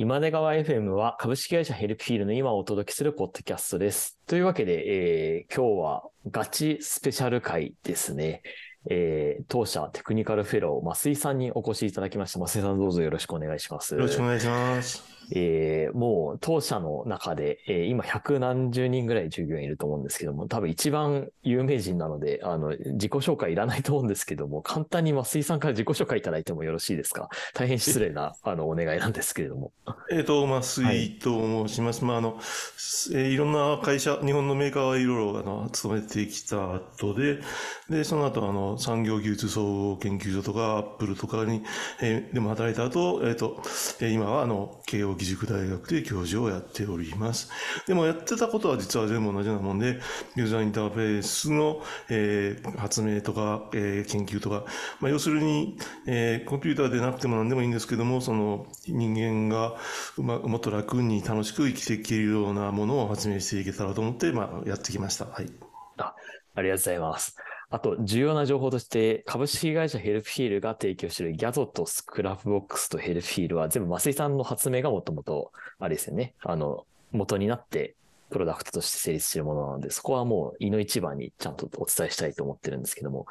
[0.00, 4.16] 今出川 FM は株式会社ヘルプフィールの今をお届けするポッドキャストです。
[4.28, 8.42] というわけで、えー今日はガチスペシャル回ですね。
[8.88, 12.38] えー当社テクニカルフェロー、増井さんにお越しいただきました。
[12.38, 13.94] 増井さんどうぞよろしくお願いします。
[13.94, 15.17] よろしくお願いします。
[15.34, 27.28] えーもう当社の中で、えー今百何十人ぐらい従業員いると思うんですけども、多分一番有名人なので、あの、自己紹介いらないと思うんですけども、簡単に増井さんから自己紹介いただいてもよろしいですか？
[27.54, 29.72] 大変失礼な、あの、お願いなんですけれども。
[30.10, 32.04] えっ、と、まあ、水と申します。
[32.04, 37.38] まあ、あの、えーいろんな会社、日本のメーカーはいろいろ、あの、勤めてきた後で、
[37.90, 41.62] で、その後、あの、産業技術総合研究所とか、アップルとかに、
[42.00, 43.60] えーでも働いた後、えっ、と、
[44.00, 47.50] えー今は、あの、慶応義塾大学で教授をやっております。
[47.86, 50.00] でも、やってたことは実は全部同じようなもんで、
[50.36, 54.64] ユーザーインターフェースの、えー発明とか、えー研究とか、
[55.00, 55.76] まあ、要するに、
[56.06, 59.76] えーコンピューターでなくても何でもいいんですけども、その人間が
[60.16, 65.26] うまもっと楽に楽しく生きていけるようなものを発明していけたらと思って、まあ、やってきました。
[65.26, 65.50] はい。
[65.98, 66.14] あ
[66.54, 67.36] ありがとうございます。
[67.70, 76.34] あと、重要な情報として、株式会社ヘルプフィールが提供している Gyazoと Scrapboxと Helpfeel は全部増井さんの発明がもともと、あれですよね。
[76.42, 77.94] あの、元になって、
[78.30, 83.26] プロダクトとして成立しているものなので、そこはもう、いの一番にちゃんとお伝えしたいと思ってるんですけども、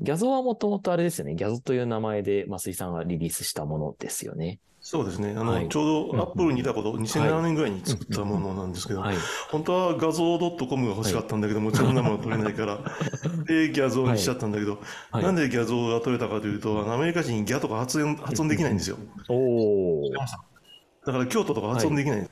[0.00, 1.34] ギャゾはもともとあれですよね。
[1.34, 4.60] ギャゾという名前で増井さんがリリースしたものですよね。
[4.86, 5.30] そうですね。
[5.30, 9.16] あの、はいちょうどアップルにいたこと、2007年ぐらいに作ったものなんですけど、はい。
[9.50, 12.78] 本当は画像 .com が欲しかったんだけど、もちろんなもの取れないから、
[13.48, 14.78] で、ギャゾーにしちゃったんだけど、
[15.10, 18.98] はいなんでギャゾーが取れたかというと、アメリカ人ギャとか発音発音できないんですよ。
[19.30, 20.12] おー。
[20.12, 22.28] だから京都とか発音できない。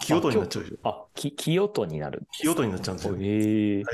[0.00, 0.78] 京都になっちゃう。
[0.82, 2.24] あ、き、清とになる。
[2.42, 3.14] 京都になっちゃうんですよ。
[3.20, 3.84] へえ。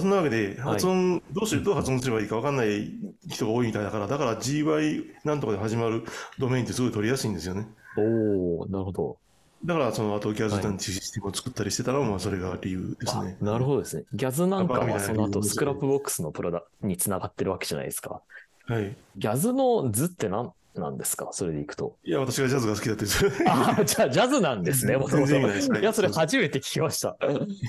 [0.00, 2.92] そんなわけで、発音、どうしどう発音すればいいか分かんない
[3.28, 6.04] 人が多いみたいだから、だから GY なんとかで始まる
[6.38, 7.66] ドメインってすごい取りやすいんですよね。
[7.96, 9.18] おー、なるほど。
[9.64, 13.36] だから、その後、 Gyazzなんていうシステムを作ったりしてたのも、まあ、それが理由ですあね。
[13.40, 14.04] なるほどですね。
[14.12, 18.20] Gyazzなんかはその後 Scrapboxのプロダにつながってるわけじゃないですか。
[18.66, 18.96] はい。
[19.16, 21.28] Gyazzのズって何なんですか？
[21.32, 21.96] それでいくと。
[22.04, 24.96] いや、私がジャズが好きだって言ってるああ、じゃあジャズなんですね。
[24.96, 25.36] もともと。
[25.36, 27.16] いや、それ初めて聞きました。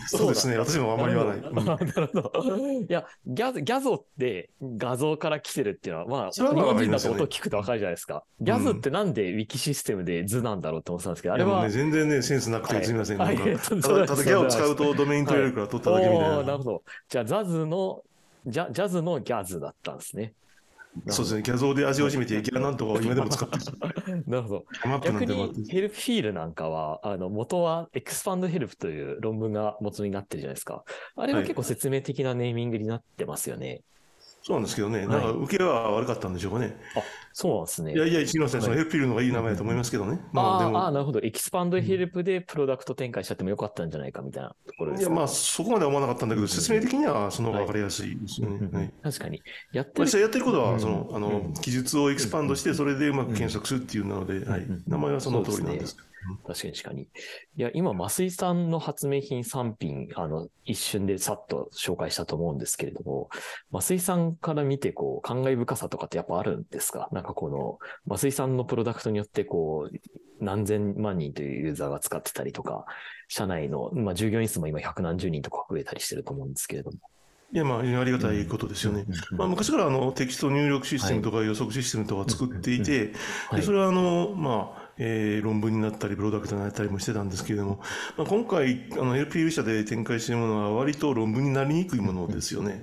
[0.08, 0.58] そうですね。
[0.58, 1.42] 私もあんまり言わない。
[1.54, 2.58] なるほど。
[2.58, 8.24] いや、 Gyazz、Gyazo って画像から来てるっていうのは、まあ、日本人だと音聞くとわかるじゃないですか。
[8.42, 13.18] Gyazz ってなんでウィキシステムでズなんだろうって思ってたんですけど、あれは全然ね、センスなくてすみません。
[13.18, 16.44] ただ、ギャを使うとドメイン取れるから取っただけみたいな。
[16.44, 16.84] なるほど。
[17.10, 18.02] じゃあ、ザズの、
[18.46, 20.34] ジャジャズの Gyazz だったんですね。
[21.08, 21.42] そうですね。
[21.42, 24.24] Gyazo で味を占めて、ギャなんとかを今でも使ってる。
[24.28, 24.66] なるほど。
[25.04, 30.84] 逆に、 Helpfeel なんかは、あの、元はエクスパンドヘルプという論文が元になってるじゃないですか。
[31.16, 33.84] あれははい結構説明的なネーミングになってますよね。
[34.48, 35.04] そうなんですけどね。
[35.04, 36.78] いなんか、受けは悪かったんでしょうかね。
[36.96, 37.02] あ、
[37.34, 37.94] そうなんですね。
[37.94, 38.62] いやいや、すみません。
[38.62, 40.22] Helpfeel の方がいい名前だと思いますけどね。
[40.32, 40.90] まあ、であ。
[40.90, 41.20] なるほど。
[41.20, 48.70] エクスパンドヘルプでプロダクト展開しちゃってもよかったんじゃないかみたいなところですかいや、まあ、そこまでは思わなかったんだけど、説明的にはその方が分かりやすいですよね。
[48.72, 48.94] はい。
[49.04, 49.42] 確かに。
[49.74, 54.84] やってるやってることは、うんその、あうのん、記述をエクスパンドして、それでうまく検索するっていうなので、はいうん。
[54.88, 55.98] 名前はその通りなんです。
[56.46, 57.02] 確かに確かに。
[57.04, 57.08] い
[57.56, 63.30] や、今、増井さんの発明品3品、あの、一瞬でさっと紹介したと思うんですけれども、
[63.72, 67.10] 増井さんから見て、こう、感慨深さとかってやっぱあるんですか？
[67.12, 67.80] なんかこの、
[68.18, 69.98] 増井さんのプロダクトによって、こう、
[70.40, 72.86] 何千万人というユーザーが使ってたりとか、
[73.28, 76.98] 社内の、まあ、従業員数も今百何十人とか増えたりしてると思うんですけれども。
[77.54, 79.06] いや、まあ、ありがたいことですよね。
[79.32, 83.14] まあ、昔からあのテキスト入力システムとか予測システムとか作っていて、
[83.50, 87.80] はいでそれはあの、まあえー論文になったり、プロダクトになったりもしてたんですけれども、
[88.18, 92.82] まあ、今回、あの LPU 社で展開しているものは、割と論文になりにくいものですよね。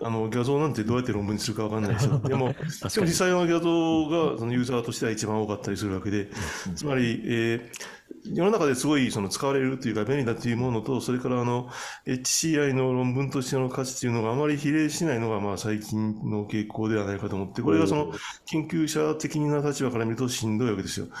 [0.00, 2.18] あの画像なんてどうやって論文にするかわかんないですよ。
[2.18, 6.28] でも、で も確かに実際の画像がそのユーザーとしては一番多かったりするわけで、
[6.74, 7.93] つまり、えー
[8.24, 11.68] 世の中ですごいその使われるというか便利だというものと、それからあの
[12.06, 18.12] HCI の論文としての価値というのがあまり比例しないのがまあ最近の傾向ではないかと思って、これがその
[18.46, 21.06] 研究者的な立場から見るとしんどいわけですよ。
[21.06, 21.12] だ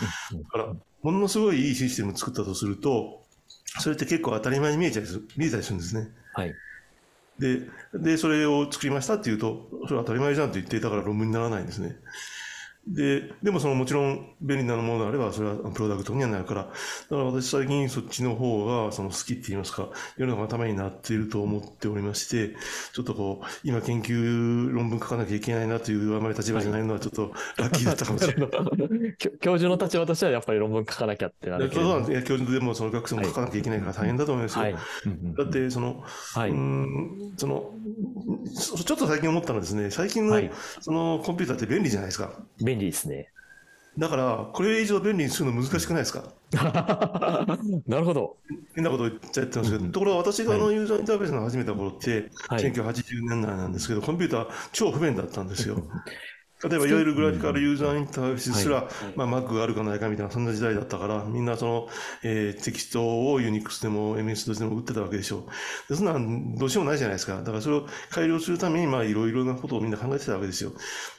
[0.48, 3.22] から、ものすごいいいシステムを作ったとすると、
[3.80, 6.08] それって結構当たり前に見えちゃいす見えたりするんですね。
[6.34, 6.54] はい。
[7.38, 7.60] で、
[7.92, 11.96] で、それを作りましたっていうと、それは当たり前じゃんって言っていたから論文にならないんですね。
[12.86, 16.74] で、でもそのもちろん便利なものであれば、それはプロダクトにはなるから、だか
[17.10, 22.54] ら私最近そっちの方がその好きって言いますか、世の中のためになっていると思っておりまして、
[22.92, 28.48] ちょっとこう、今研究論文書かなきゃいけないなというあまり立場じゃないのはちょっと ラッキーだったかもしれない。
[29.18, 34.62] 教教授の立場としてはやっぱり論文書かなきゃってなるけれどもそうなんで教授でもその学生も書かなきゃいけないから大変だと思いますよ。
[34.62, 34.74] はい。
[34.74, 36.04] だって、その、
[36.34, 36.50] はい。
[36.50, 37.72] うーんその
[38.54, 40.50] そちょっと最近思ったのはですね、最近の,、はい
[40.80, 42.32] そのコンピューターって便利じゃないですか。
[42.62, 43.28] 便利ですね。
[43.96, 46.24] だから、これ以上便利にするの難しくないですか？
[47.86, 48.36] なるほど。
[48.74, 52.64] 変なこと言っちゃってますけど、うんところが私があのユーザーインターフェースの始めた頃って、はい。
[52.72, 55.82] 1980年代なんですけど、コンピューター超不便だったんですよ。
[56.62, 61.88] 例えば、いわゆるグラフィカルユーザーインターフェースすら、まあ、Mac があるかないかみたいな、そんな時代だったから、みんなその、
[62.22, 65.42] えーテキストを Unix でも MS でも打ってたわけでしょう。
[65.90, 67.36] でそんなんどうしようもないじゃないですか。
[67.36, 70.72] だからそれを改良するために、まあ、いろいろなことをみんな考えてたわけですよ。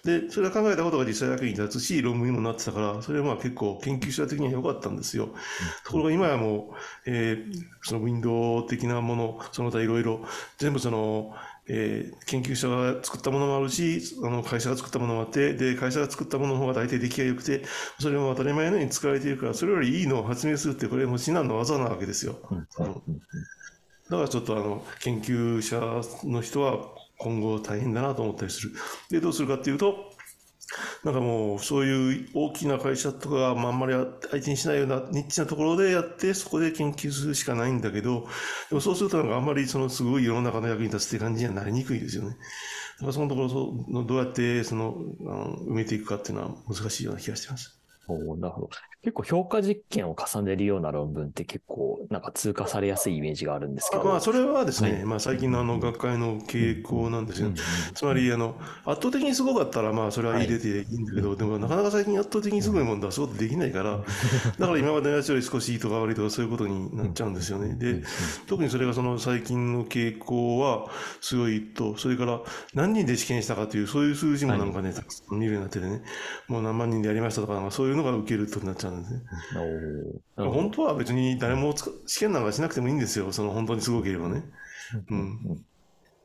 [0.04, 5.30] で、それは考えたことが実際役に立つし、論文にもなってたから、それはまあ結構研究者的には良かったんですよ。
[5.86, 10.26] ところが今はもう、えーそのウィンドウ的なもの、その他いろいろ、
[10.58, 11.36] 全部その、
[11.68, 17.64] えー研究者が作ったものもあるし、あの会社が作ったものもあって、で、会社が作ったものの方が大体出来が良くて、
[18.00, 22.40] それも当たり前のように使われているから、それよりいいのを発明するって、これも至難の技なわけですよ。
[24.10, 26.78] だからちょっとあの、研究者の人は
[27.18, 28.74] 今後大変だなと思ったりする。
[29.10, 30.15] で、どうするかっていうと、
[31.04, 33.94] なんかもう、そういう大きな会社とか、まあ、あんまり
[34.32, 38.28] 相手にしないようなニッチなところでやって、そこで研究するしかないんだけど、
[38.70, 42.30] でもそうするとなんかあんまりそのすごい世の中の役に立つって感じにはなりにくいですよね。
[42.30, 47.75] だからそのところそのどうやってそのあの埋めていくかっていうのは難しいような気がしてます。
[48.08, 48.70] おーなるほど。
[49.02, 54.02] 結構評価実験を重ねるような論文って結構なんか通過されやすいイメージがあるんですけど。
[54.02, 57.48] あまあ、それはですね、はいまあ、最近のあの学会の傾向なんですよ。
[57.48, 57.60] うんうん
[57.94, 58.56] つまりあの
[58.86, 64.04] 圧倒的にすごかったらまあそれは入れていいんだけど、でもなかなか最近圧倒的にすごいもんだはそうできないから、
[64.60, 67.76] だから今までのやつより少しいいとか悪いとかそういうことになっちゃうんですよね。
[67.76, 68.04] で、
[68.48, 70.90] 特にそれがその最近の傾向は
[71.22, 72.42] すごいと、それから
[72.74, 76.02] 何人で試験したかというそういう数字もなんかね、たくさん見るようになっててね、
[76.48, 79.22] もう何万人でやりましたとか、なんかそういうのが受けるとなっちゃうんですね。
[80.36, 81.74] 本当は別に誰も
[82.06, 83.32] 試験なんかしなくてもいいんですよ。
[83.32, 84.44] その本当にすごければね。
[85.10, 85.66] うん。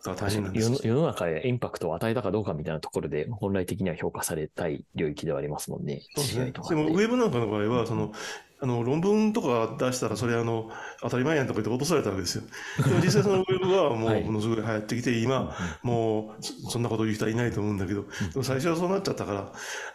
[0.02, 6.02] だから大変なんです世の中へインパクトを与えたかどうかみたいなところで本来的には評価されたい領域ではありますもんね。
[6.16, 8.12] そうですねでも、ウェブなんかの場合は、その、
[8.62, 10.70] あの、論文とか出したら、それあの、
[11.00, 12.42] 当たり前やんとか言って落とされたわけですよ。
[12.84, 19.32] でも実際そのウェブはも はいう、ものすごい流行ってきて、今、もう、そそんなこと言う人はいないと思うんだけど、でも最初はそうなっちゃったか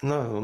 [0.01, 0.39] ら、なあ、こ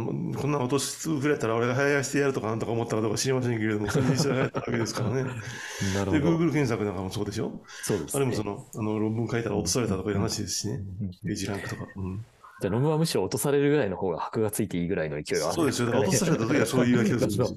[0.47, 5.23] んな落とし触れたら俺が流行してやるとかなんとか思ったかどうか知りませんけれども、それ実際流行ったわけですからね。
[5.23, 5.29] で、
[5.97, 6.37] なるほど。
[6.37, 7.51] Google 検索なんかもそうでしょ？
[7.83, 8.17] そうですね。
[8.17, 10.79] あれもその、あの、論文書いたら落とされたとかいう話ですしね。
[11.25, 11.87] ページランクとか。
[11.95, 12.25] うん
[12.61, 15.87] じゃあ論文はむしろ落とされるぐらいの方が箔がついていいぐらいの勢いがあるそうですよ。
[15.87, 17.47] だから落とされた時はそういうわけですよ。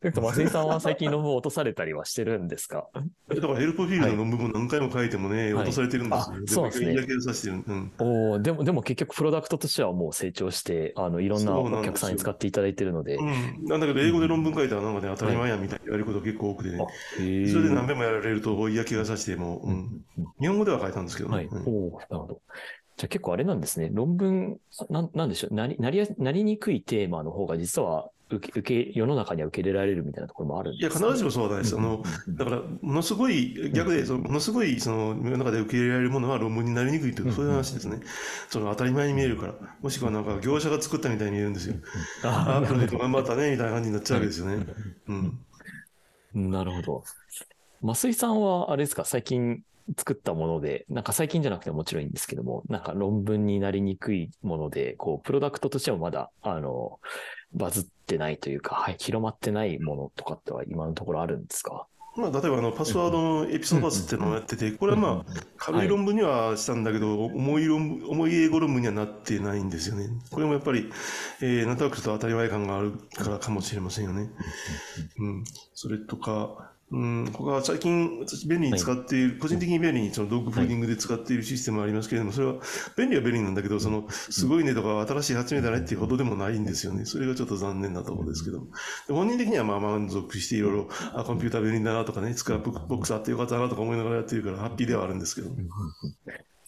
[0.00, 2.88] だから松井さんは最近論文を落とされたりはしてるんですか？
[3.28, 6.20] だからヘルプフィールドの論文も何回も書いてもね、はい落とされてるんですよ。
[6.20, 7.62] あそうですね。
[7.66, 7.92] うん。
[7.98, 13.16] おおでも、でも結局プロダクトとしてはもう成長して、あの、いろんなお客さんに使っていただいてるので。
[13.16, 13.64] うん。
[13.64, 16.78] なんだけど、英語で論文書いたらなんかね、当たり前やみたいに言われること結構多くてね。
[16.80, 17.48] あ、へえ。
[17.48, 20.04] それで何べもやられると嫌気がさしてもう、うん。
[20.40, 21.36] 日本語では書いたんですけどね。
[21.36, 21.46] はい。
[21.46, 22.40] おなるほど。
[22.96, 23.90] じゃあ結構あれなんですね。
[23.92, 24.58] 論文、
[24.88, 25.54] なんなんでしょう。
[25.54, 31.76] なり、なりや、なりにくいテーマの方が実は受け、受け、世の中には受け入れられるみたいなところもあるんいや、ですか、必ずしもそうなんです。
[31.76, 32.02] あの、
[32.36, 38.00] だから、ものすごい、逆で、そのものすごい、その、世の中で受け入れられるものは論文になりにくいという、そういう話ですね。
[38.48, 39.54] その当たり前に見えるから。
[39.80, 41.76] もしくはなんか、業者が作ったみたいに見えるんですよ。
[42.24, 44.66] ああ、プロジェクト頑張ったね、みたいな感じになっちゃうわけですよね。
[45.08, 45.38] うん。
[46.34, 47.04] なるほど。
[47.82, 49.62] 増井さんは、あれですか、最近
[49.96, 56.98] 作ったもので、なんか最近じゃなくてももちろんいいんですけども、なんか論文になりにくいもので、こう、プロダクトとしてもまだ、あの、
[57.52, 61.86] バズってないというか、はい、広まってないものとかっては今のところあるんですか？
[62.16, 70.08] まあ、例えばあのパスワードのエピソードパスっていうのをやってて、これはまあ、軽い論文にはしたんだけど、重い論文、重い英語論文にはなってないんですよね。
[70.30, 70.90] これもやっぱり、
[71.42, 74.30] えー、なんとなくちょっと当たり前感があるからかもしれませんよね。
[75.18, 75.44] うん。
[75.74, 82.54] それとか、うん、他は最近、私便利に使っている、個人的に便利にそのドッグフーディングで使っているシステムありますけれども、それは
[82.96, 87.04] 便利は便利なんだけど、その、すごいねとか新しい発明だねっていうほどでもないんですよね。
[87.04, 88.66] それがちょっと残念なところですけども。
[89.08, 95.50] で本人的にはまあ満足していろいろ、あ、コンピューター便利だなとかね、 Scrapbox あってよかったなとか思いながらやってるから、ハッピーではあるんですけど。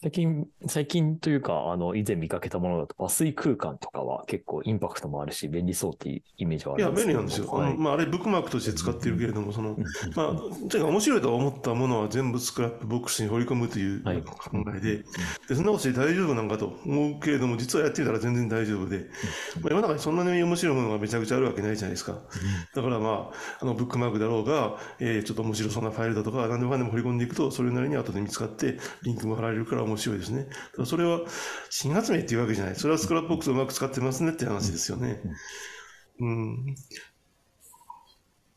[0.01, 7.47] 最近、最近というか、あの、以前見かけたものだと、和水空間とかは結構インパクトもあるし、便利そうっていうイメージはあいや、るんですけど便利なんですよ。
[7.51, 7.71] はい。
[7.71, 9.77] あのまあ、あれ、ブックマークとして使っているけれども、その、
[10.15, 14.23] まあ、とにかく面白いと思ったものは全部 Scrapbox に放り込むというはい。
[14.23, 15.03] 考えで、
[15.49, 19.09] で、そんなことして大丈夫なんかと思うけれども、実はやってみたら全然大丈夫で、
[19.61, 22.19] まあ、世の中にそんなに面白いものがめちゃくちゃあるわけないじゃないですか。
[22.73, 30.47] だからまあ、あの、ブックマークだろうが、えーちょっと面白そうなファイルだとか、何でもかんでも放り込んでいくと、それなりに後で見つかって、リンクも貼られるから面白いですね。
[30.85, 31.21] それは、
[31.69, 32.75] 新発明っていうわけじゃない。
[32.75, 35.21] それは Scrapbox をうまく使ってますねって話ですよね。
[36.19, 36.75] うん。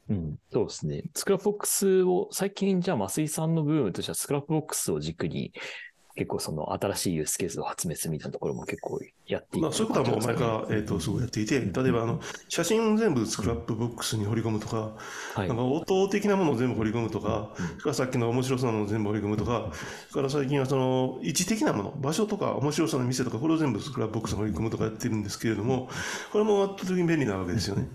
[0.09, 1.05] うん、そうですね。
[1.14, 5.53] Scrapbox を、最近じゃあ、増井さんのブームとしては、 Scrapbox を軸に、
[6.14, 14.97] 結構その新しいユースケースを発明するみたいなところも結構やっていまあ、そういうことはもう前から、えっとすごいやっていて、例えばあの写真を全部 Scrapbox に放り込むとか、
[15.35, 15.49] はい。
[15.49, 17.54] なんか音的なものを全部放り込むとか、
[17.87, 17.95] うん。
[17.95, 19.71] さっきの面白そうなものを全部放り込むとか、
[20.11, 25.88] それから最近はその位置的なもの、場所とか面白そうな店とか、これを全部 Scrapbox に放り込むとかやってるんですけれども、
[26.33, 27.88] これも圧倒的に便利なわけですよね。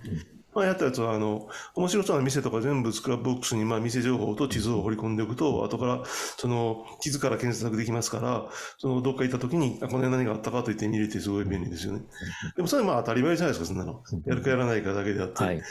[0.57, 8.49] まあ、やったやつは、あの、面白そうな店とか全部 Scrapbox に、まあ、店情報と地図を放り込んでおくと、後から、その、地図から検索できますから、
[8.79, 12.01] その、どっか行った時に、あ、この辺何があったかと言って見れてすごい便利ですよね。
[12.55, 14.01] でも、それはまあ当たり前じゃないですか、そんなの。
[14.25, 15.43] やるかやらないかだけであって。
[15.43, 15.61] はい。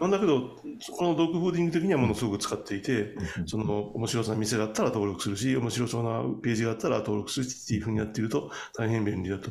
[0.00, 0.56] なんだけど、
[0.96, 3.14] このドッグフーディング的にはものすごく使っていて、
[3.46, 9.50] その面白そうな店だったら登録するし、面白そうなページがあったら登録するしっていうふうにやっていると大変便利だと。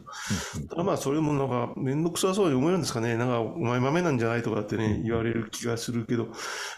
[0.69, 3.15] ただまあそれもなんかめんどくさそうに思えるんですかね。
[3.15, 6.27] なんかお前まめなんじゃないとかってね、言われる気がするけど、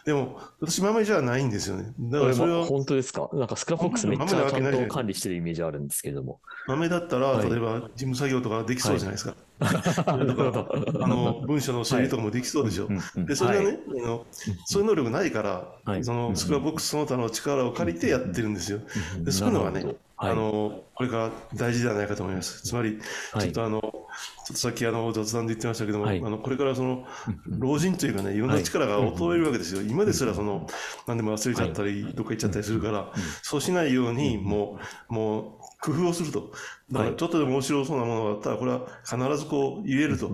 [0.05, 1.91] でも私まめじゃないんですよね。
[1.99, 3.29] だからそれは本当ですか？
[3.33, 6.39] なんか Scrapbox めっちゃちゃんと管理してるイメージあるんですけれども。
[6.67, 9.35] まめだったら、はい例えば事務作業とかできそうじゃないですか。
[9.54, 11.03] なるほど。
[11.03, 12.89] あの文章の整理とかもできそうでしょ。
[13.15, 13.77] で、それがね、はい。
[14.03, 14.25] あの、
[14.65, 16.03] そういう能力ないから、はい。
[16.03, 18.79] そのスクラボックスその他の力を借りてやってるんですよ。
[19.19, 22.63] でそういうのがねあの、これから大事ではないかと思います。
[22.63, 22.99] つまり、
[23.33, 26.21] はいちょっとあの、ちょっとさっきあの雑談で言ってましたけども、はい。
[26.23, 27.05] あのこれからその
[27.47, 29.81] 老人というかね、いろんな力が衰えるわけですよ。
[29.81, 30.67] 今ですらその
[31.07, 36.51] 何でも忘れちゃったり、どっか行っちゃったりするから、そうしないように、もう、もう工夫をすると。
[36.91, 40.31] だからはいちょっとでも面白そうなものがあったら、これは必ずこう入れると。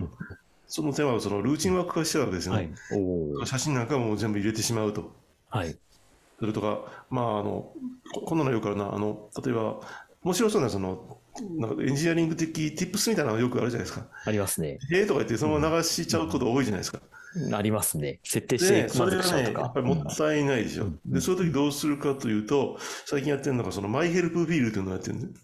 [0.68, 2.70] その手間をそのルーチンワーク化しちゃうわけですよはね。
[2.70, 2.74] い。
[2.90, 5.12] おー写真なんかも全部入れてしまうと。
[5.50, 5.80] はい。
[6.40, 7.74] それとか、まあ、あの、
[8.14, 9.80] ここんなのよくあるな、あの、例えば、
[10.24, 11.22] 面白そうな、その、
[11.60, 14.08] なんかエンジニアリング的 tips みたいなのよくあるじゃないですか。
[14.24, 14.84] ありますね。
[14.94, 17.02] ええとか言って、そのまま流しちゃうこと多いじゃないですか。
[17.54, 18.20] ありますね。
[18.24, 19.80] 設定して満それがね、足しとかやっぱ。
[19.82, 20.88] りもったいないでしょ。
[21.06, 25.40] で、そういう時どうするかというと、最近やってるのが、その、マイヘルプフィールというのをやってるんで、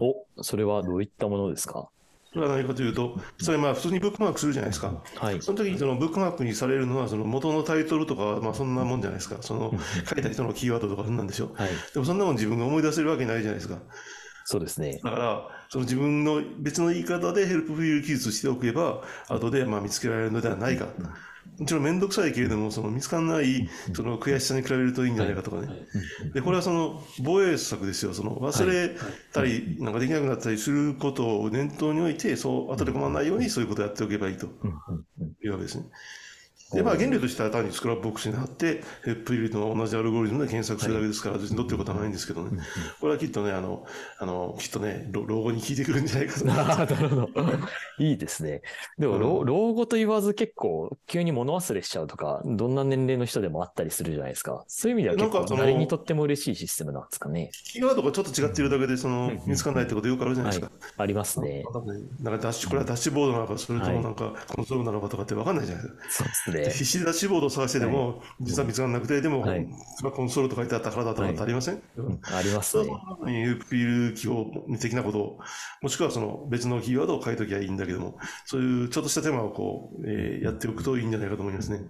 [0.00, 1.88] お、それはどういったものですか？
[2.32, 5.04] それは何かというと、それまあ普通にブックマークするじゃないですか。
[5.14, 5.40] はい。
[5.40, 9.36] その時にそのブックマークにされるのは、その元のタイトルとか、まあそんなもんじゃないですか。
[9.40, 9.72] その
[10.04, 11.52] 書いた人のキーワードとかそんなんでしょ。
[11.54, 11.70] はい。
[11.92, 13.78] でもそんなもん自分が思い出せるわけないじゃないですか。
[14.44, 15.00] そうですね。
[15.02, 20.86] だから、その自分の別の言い方でヘルプフィール記述しておけば、後でまあ見つけられるのではないか。
[21.58, 25.68] もちろん面倒くさいけれども、その見つからないその悔しさに比べるといいんじゃないかとかね。
[26.34, 28.12] で、これはその防衛策ですよ。
[28.12, 28.96] その忘れ
[29.32, 34.46] たり、なんかできなくなったりすることを念頭に置いて、そう、後で困らないようにそういうことをやっておけばいいと
[35.42, 35.84] いうわけですね。
[36.74, 42.62] で、まあ原理としては単に Scrapbox に貼って、 Helpfeel と同じアルゴリズムで検索するだけですから、別にどうっていうことはないんですけどね。
[43.00, 43.86] これはきっとね、あの、
[44.18, 46.46] あの、きっとね、老老後に効いてくるんじゃないかと。
[46.52, 47.30] あーなるほど。
[47.98, 48.62] いいですね。
[48.98, 54.64] でも、老老後と言わず結構急に物忘れしちゃうとか、どんな年齢の人でもあったりするじゃないですか。
[54.68, 57.50] そういう意味では結構誰にとっても嬉しいシステムなんですかね。
[57.64, 60.70] キーワードがちょっと違っているだけで、そのうん、見つからないってことよくあるじゃないですか。
[60.96, 61.64] ありますね。
[62.20, 66.04] なんかダッシュ、これはダッシュボードなのか、それとはいもなんかコンソールなのかとかって分かんないじゃないですか。
[66.10, 66.63] そうですね。
[66.70, 69.66] 必死でダッシュボードを探してでも、実は見つからなくて、でも、はい
[70.02, 72.84] まあコンソールと書いてあったからだとかってありません、うんありますね。
[72.84, 74.46] いうフィール記号
[74.80, 75.38] 的なことを、
[75.82, 81.80] もしくはその別のキーワードを書いときゃいいんだけども、そういうちょっとした手間をこう、えーやっておくといいんじゃないかと思いますね。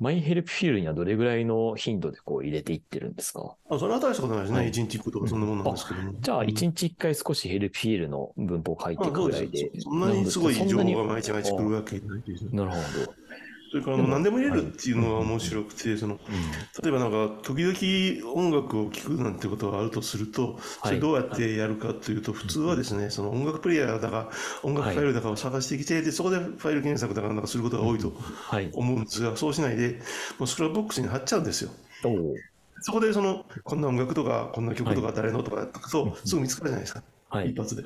[0.00, 3.56] マイヘルプフィールにはどれぐらいの頻度でこう入れていってるんですか？
[3.68, 4.58] あ、それは大したことないですね。
[4.58, 6.12] はい一日一個とかそんなもんなんですけども。
[6.20, 9.70] じゃあ、うん一日一回少しヘルプフィールの文法を書いていくぐらいで。
[9.74, 9.80] す。
[9.80, 12.50] そんなにすごい情報が毎日毎日来るわけないですね。
[12.52, 12.80] なるほど。
[13.70, 16.18] それからあの何でも入れるっていうのは面白くて、その、
[16.82, 24.30] 例えばなんか、時々音楽を聴くなんてことがあるとすると、それどうやってやるかというと、普通はですね、その音楽プレイヤーだか、
[24.62, 28.70] 音楽ファイルだかを探してきて、で、そこでファイル検索だかなんかすることが多いとはい。
[28.72, 30.00] 思うんですが、そうしないで、
[30.38, 31.70] もう Scrapbox に貼っちゃうんですよ。
[32.80, 37.02] そこでその、こんな音楽とか、こんな曲とか誰のとかやったと、すぐ見つかるじゃないですか。
[37.28, 37.58] はい一。
[37.58, 37.82] 発で。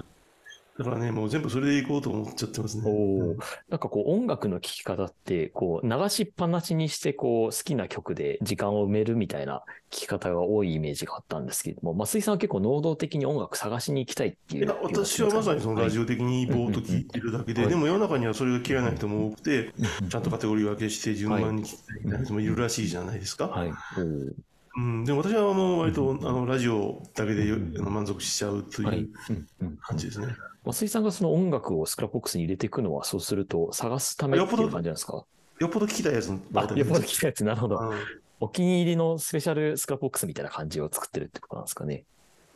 [0.79, 2.85] だからね、もう全部それでいこうと思っちゃってますね。
[2.87, 2.91] お
[3.33, 3.37] お。
[3.69, 14.65] なんかこう音楽の聴き方って、こう流しっぱなしにして、こう好きな曲で時間を埋めるみたいな聴き方が多いイメージがあったんですけれども、松井さんは結構能動的に音楽探しに行きたいっていう。
[14.65, 23.49] いや私はまさにそのラジオ的にぼーっと聞いてるだけで、はいでも世の中にはそれが嫌いな人も多くて、オちゃんとカテゴリー分けして順番に聞きたいみたいな人もいるらしいじゃないですか。
[23.49, 23.69] はい。
[23.69, 24.33] おー
[24.75, 27.45] うん、でも私はもう割とあのラジオだけで
[27.79, 30.29] 満足しちゃうとはいいううんうん感じですね。
[30.65, 35.25] 松井さんがその音楽をスクラップボックスに入れていくのは、そうすると探すためっていう感じなんですか？
[35.61, 37.79] よっぽど聞きたいやつのあ、よっぽど聞いたやつ、なるほど。
[37.79, 37.99] うん
[38.45, 42.03] お気に入りのスペシャル Scrapbox みたいな感じを作ってるってことなんですかね。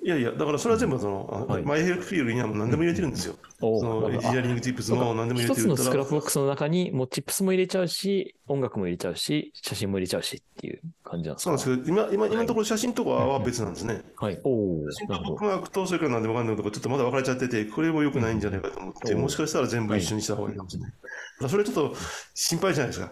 [0.06, 3.34] いやいや、だからそれは全部その、あはいマイ Helpfeel にはもう何でも入れてるんですよ。
[3.60, 11.58] おそのエンジニアリング Tips も何でも入れ一つのてるからスクラップボックスの中に、もう Tips も入れちゃうし、音楽も入れちゃうし、写真も入れちゃうしっていう感じなんですか？
[11.58, 14.04] そうなんですけど、今、今、今のところ写真とかは別なんですね。
[14.16, 14.38] はい。
[14.44, 20.92] おお写真なるほどとそれから何でもかんでもとか、ちょっとまだ分かれちゃってて、これも良くないんじゃないかと思って、うんもしかしたら全部一緒にした方がいいかもしれない。
[20.92, 21.08] だか
[21.40, 21.96] らそれちょっと
[22.32, 23.10] 心配じゃないですか。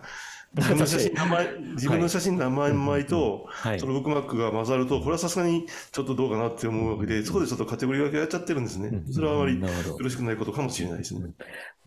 [0.56, 3.80] 自分の写真 何枚、自分の写真何枚枚と、はい。
[3.80, 3.86] そ。
[3.86, 9.02] のブックマークが混ざると、これはさすがにちょっとどうかなって思うわけで、そこでちょっとカテゴリー分けやっちゃってるんですね。
[9.10, 9.66] それはあまりよ。
[9.98, 11.30] ろしくないことかもしれないですね。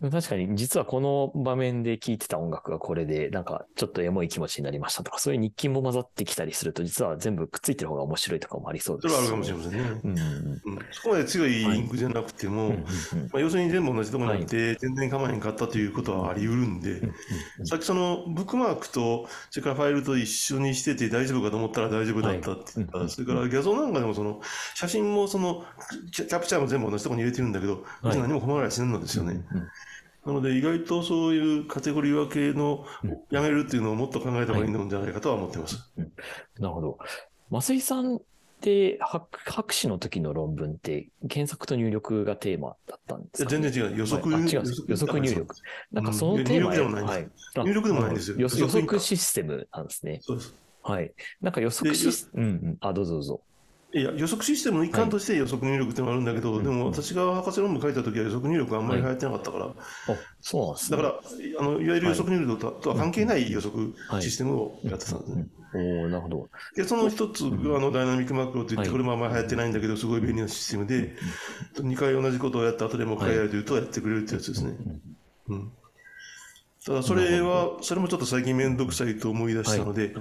[0.00, 10.00] 確かに、実はこの場面で聴いてた音楽がこれで、なんかちょっとエモい気持ちになりましたとか、そういう日記も混ざってきたりすると、実は全部くっついてる方が面白いとかもありそうです、それはあるかもしれませんね。
[10.04, 10.16] うん。
[10.92, 12.76] そこまで強いリンクじゃなくても、ま
[13.34, 17.00] あ、要するに全部同じところにあって、全然構えへんかったということはあり得るんで、
[17.64, 24.40] さっきそのブックマークと、それからファイルと一緒にしてて大丈夫かと思ったら大丈夫だったって言った、はいそれから画像なんかでもその
[24.74, 25.64] 写真もその
[26.12, 29.44] キャプチャーも全部同じところに入れてるんだけど、別に何も困らないしないんですよね。
[29.52, 29.68] うんうん
[30.26, 32.84] なので意外とそういうカテゴリー分けの
[33.30, 35.90] やめるっていうのをもっと考えた方がいいんじゃないかとは思ってます。
[36.58, 36.98] なるほど。
[37.50, 38.20] 増井さん
[38.58, 43.96] って博博士の時の論文って検索と入力がテーマだったんですか、全然違う。
[43.96, 45.54] 予測、はいあ違う予測入力。
[45.92, 50.20] なんかそのテーマ入力でもないんですはいあ入力でもないんですよ予予測予測システムなんですね。
[50.22, 50.54] そうです。
[50.82, 51.12] はい。
[51.40, 52.76] なんか予測システム、うんうん。
[52.80, 53.42] あ、どうぞどうぞ。
[53.94, 59.72] いや、予測システムの一環として予測入力ってのがあるんだけど、はいでも私が博士論文書いた時は予測入力があんまり流行ってなかったから、あ、
[60.42, 60.96] そうなんですね。
[60.98, 61.20] だから、
[61.60, 65.46] あの、いわゆる予測入力とはとは関係ない予測はいシステムをやってたんですね。
[65.74, 66.48] おおなるほど。
[66.76, 68.90] で、その一つが、あの、ダイナミックマクロって言って、はい。
[68.90, 71.14] これもあんまり流行ってないんだけど、すごい便利なシステムで、
[71.76, 74.76] 2回同じことをやった後でもう一回やるというとやってくれるってやつですね。
[75.48, 75.72] うん。
[76.84, 80.14] ただ、それは、それもちょっと最近めんどくさいと思い出したので、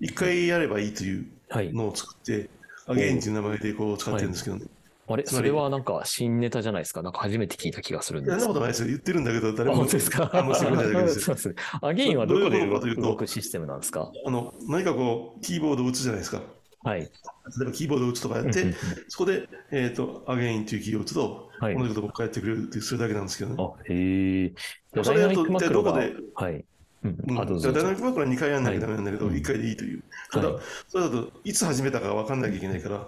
[0.00, 1.72] 一回やればいいというはい。
[1.72, 2.48] のを作って、
[2.86, 4.66] アゲインっていう名前でこう使ってるんですけどね。
[5.06, 5.26] あれ？
[5.26, 7.02] それはなんか新ネタじゃないですか？
[7.02, 8.88] なんか初めて聞いた気がするんですそんなことないですよ。
[8.88, 10.30] 言ってるんだけど、誰あ、も本当ですか？
[10.32, 11.22] あんましてくれないだけですよ。
[11.24, 11.54] そうですね。
[11.82, 14.10] アゲインはどこでどういうことかというと動くシステムなんですか？
[14.26, 16.40] あの、何かこう、キーボードを打つじゃないですか。
[16.84, 17.00] はい。
[17.00, 18.76] 例えばキーボードを打つとかやってうんうんうん、
[19.08, 23.56] そこで、えっ、と、アゲインというキーを打つと、はい同じことが返ってくれるっていう、それだけなんですけどね。
[23.58, 25.02] あ、へえ。
[25.02, 26.64] それやイナミックマクロが一体どこはい。
[27.04, 27.72] うんうんあ、どうぞどうぞ。
[27.72, 30.02] ダイナミックマークは2回やんなきゃダメなんだけど、はい1回でいいという。
[30.32, 33.06] ただ、はいそれだと、いつ始めたか分かんなきゃいけないから、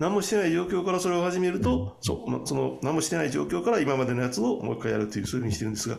[0.00, 5.96] 何もしてない状況からそれを始めると、そうまその何もしてない状況から今までのやつをもう一回やるという、そういうふうにしてるんですが、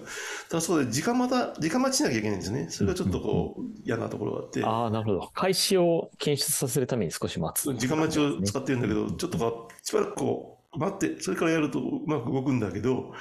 [0.49, 2.67] ただそこで時間また、時間待ちしなきゃいけないんですね。
[2.69, 5.31] それがちょっとこう、嫌なところがあって、ああ、なるほど。
[5.35, 7.73] 開始を検出させるために少し待つ。
[7.75, 13.13] 時間待ちを使ってるんだけど、ちょっとこうしばらくこう、待って、それからやるとうまく動くんだけど、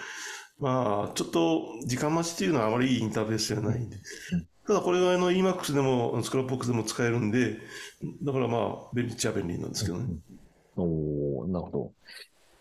[0.60, 3.96] まあ、ちょっと時間待ちっていうのはあまりいいインターフェースじゃないんで。
[4.66, 7.58] ただこれがあの EMAX でもスクラップボックスでも使えるんで、
[8.22, 10.06] だからまあ、便利っちゃ便利なんですけどね。
[10.76, 11.92] おおなるほど。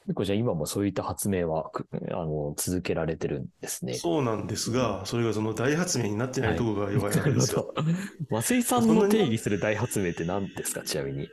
[0.06, 3.94] 結構じゃあ今もそういった発明はくあの続けられてるんですね。
[3.94, 7.72] そうなんですが、それがその大発明になってないところが弱いわけですよ。
[8.32, 10.82] 増井さんの定義する大発明って何ですか？
[10.82, 11.30] ちなみに。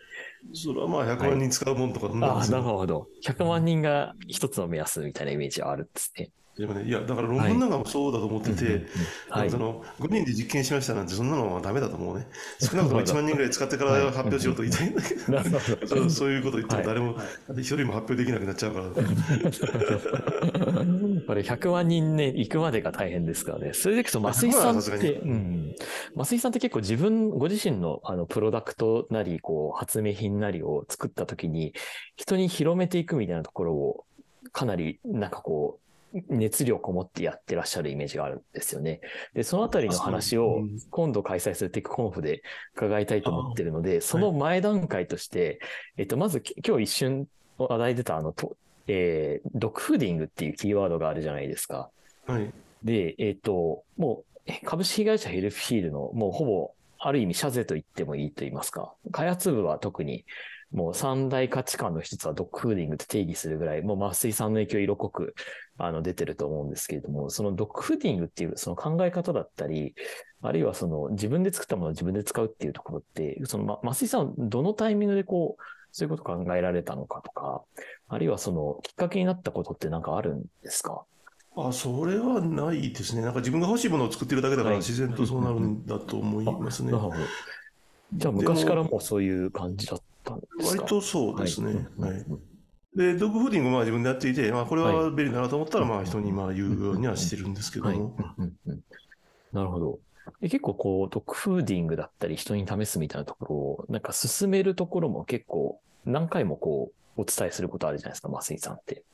[0.53, 3.09] それはまあ100万人使うもんとかそんなんああ、なですよるほど。
[3.25, 6.31] 100万人が一つの目安みたいなイメージはあるんですね。
[6.57, 8.87] でもね、いや、だから論文なんかもそうだと思ってて、
[9.51, 9.59] そ。
[9.59, 12.27] の5人で実験しましたなんて、そんなのはダメだと思うね。
[12.59, 15.23] 少なくとも1万人ぐらい使ってから発表しようと言いたいんだけど、
[15.87, 17.17] そうそういうこと言ってもはい誰も、
[17.59, 18.87] 一人も発表できなくなっちゃうから。
[21.27, 23.73] これ100万人ね、行くまでが大変ですからね。
[23.75, 25.75] それでいくと、増井さんって、うん。
[26.17, 31.75] 増井さんって結構自分、ご自身のあのプロダクトなり、こう、発明品なりを作ったときに、
[32.17, 34.05] 人に広めていくみたいなところを、
[34.53, 35.86] かなり、なんかこう、
[36.29, 39.01] 熱量こもってやってらっしゃるイメージがあるんですよね。
[39.35, 42.43] で、そのあたりの話をうん今度開催するテックコンフで
[42.75, 45.61] 伺いたいと思ってるので、その前段階として、
[45.97, 51.91] えっと、まずき今日一瞬話題出たあの、とえードッグフーディングっていうキーワードがあるじゃないですか。
[52.27, 52.53] はい。
[52.83, 60.25] で、えっ、と、もう、え株式会社 Helpfeel の、もうほぼ、ある意味、社是と言ってもいいと言いますか、開発部は特に、
[60.73, 65.35] もう三大価値観の一つはドッグフーディングって定義するぐらい、もう増井さんの影響色濃く、
[65.79, 69.95] あの、出てると思うんですけれども、そのドッグフーディングっていうその考え方だったり、
[70.43, 77.63] あるいはその自分で作ったものを自分で使うっていうところって、その、ま、増井さんはどのタイミングでこう、そういうことを考えられたのかとか、
[78.09, 81.05] あるいはその、きっかけになったことってなんかあるんですか？
[81.57, 83.23] あ、それはないですね。
[83.23, 87.05] なんか自分が欲しいものを作ってるだけだからはい自然とそうなるんだと思いますねなる。
[88.13, 90.83] じゃあ昔からもうそういう感じだったんですか？
[90.85, 91.87] 割とそうですね。
[91.99, 92.25] ははいい。
[92.97, 97.99] で、ドッグフーディングもまあ自分でやっていて、まあこれはは便利だなと思ったら、まあ人にまあ言うようにはしてるんですけどはい。
[97.99, 98.17] も。
[98.39, 98.81] うんうんうん
[99.53, 100.01] なるほど。
[100.41, 109.05] で結構こう、ドッグフーディングだったり人に試すみたいなところを、なんか進めるところも結構何回もこう、お伝えすることあるじゃないですか、増井さんって。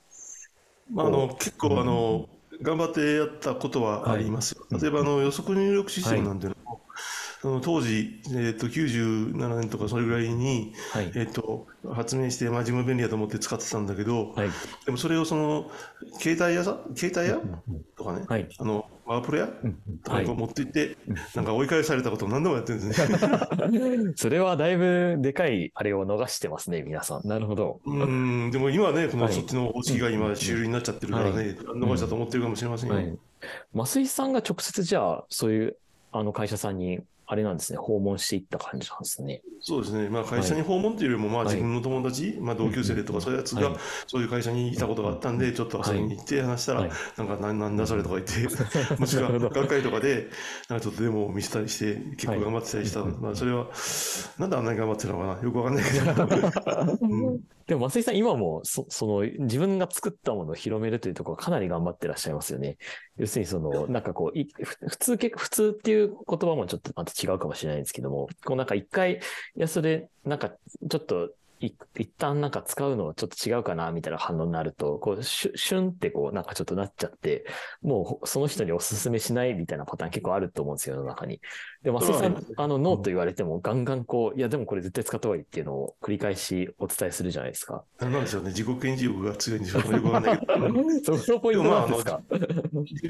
[0.91, 2.29] まあ、あの結構あの、
[2.63, 4.67] 頑張ってやったことはありますよ。
[4.79, 6.82] 例えばあの予測入力システムなんていうのも、
[7.43, 11.11] その当時、えっと97年とかそれぐらいに、はい。
[11.17, 14.51] えっと発明して、まあ、自分便利だと思って使ってたんだけど、はい。
[14.87, 15.69] でもそれをその
[16.21, 17.41] 携帯屋さ携帯屋？
[17.97, 18.49] とかね、はい。
[18.57, 19.49] あのワープロ屋？
[19.65, 20.97] うんはいとか持って行って、
[21.35, 23.19] なんか追い返されたことを何度もやってるんですね。
[24.15, 27.27] それはだいぶでかいあれを逃してますね、皆さん。
[27.27, 27.81] なるほど。
[27.85, 32.95] うん、でも今ね、このはいそっちの方式が今主流になっちゃってるからね、逃したと思ってるかもしれませんよ。
[32.95, 33.19] はい。
[33.75, 35.77] 増井さんが直接じゃあ、そういう、
[36.13, 37.01] あの会社さんに、
[37.33, 39.41] あれなんですね、訪問していった感じなんですね。
[39.63, 41.55] そうですね、まあ、会社に訪問っていうよりも、まあ、はい。
[41.55, 46.91] 自分の友達、まあ、同級生でとか、そういうやつがはい、そういう会社にいたことがあったんで、ちょっと遊びに行って話したら、はい。
[47.17, 48.43] なんか、なんなんだそれとか言って、
[49.01, 50.29] もしくは学会とかで、
[50.69, 53.69] なんかちょっとデモを見せたりして、結構頑張ってたりした、まあ、それは、
[54.39, 57.41] なんであんなに頑張ってるのかな、よくわかんないけど、 うん
[57.73, 62.77] でも、増井さん、今もそ、その、自分が作ったものを広めるというところ、かなり頑張ってらっしゃいますよね。
[63.17, 64.39] 要するに、その、なんかこう、
[64.89, 69.19] 普通、結構、普通っていう言葉もちょっとまた違うかもしれないんですけども、こうなんか一回、い
[69.57, 71.31] や、それ、なんか、ちょっと、い
[71.63, 77.45] 一旦なんか使うのちょっと違うかな、みたいな反応になると、こう、シュシュンってこう、なんかちょっとなっちゃって、
[77.83, 81.41] もうその人にお勧めしないみたいなパターン結構あると思うんですよ、世の中に。
[81.83, 87.85] で、増井さんあの、ノーと言われても、ガンガンこう、いや、でもこれ絶対使った方がいいっていうのを繰り返しお伝えするじゃないですか。
[88.01, 91.17] なんでしょうね、自己顕示欲が強いんでしょうか、よくわかんないけど。
[91.19, 92.21] そこのポイントなんですか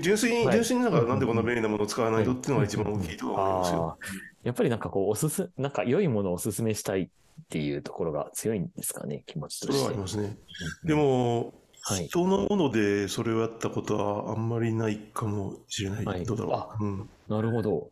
[0.01, 3.99] 純粋に、はい純粋になんか、なんでこんな便利なものを使わないとっていうのが一番大きいと思いますよ。
[4.45, 7.09] やっぱりなんかこう、おすす、なんか良いものをおすすめしたいっ
[7.49, 9.85] ていうところが強いんですかね、気持ちそれとして。
[9.85, 10.37] はありますね。
[10.83, 12.07] うんで、も、はい。
[12.07, 16.05] 人のものでそれをやったことはあんまりないかもしれない。
[16.05, 16.85] はいどうだろう。
[16.85, 17.11] うん。
[17.29, 17.91] なるほど。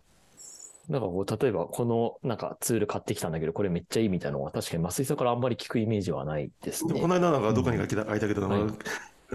[0.88, 7.08] なんかこう、例えばこのなんかツール買ってきたんだけど、これめっちゃいいみたいなのは確かに増井さんからあんまり聞くイメージはないですねこ。
[7.08, 8.74] の間なんかどこにか来た書いたけど、なんかはい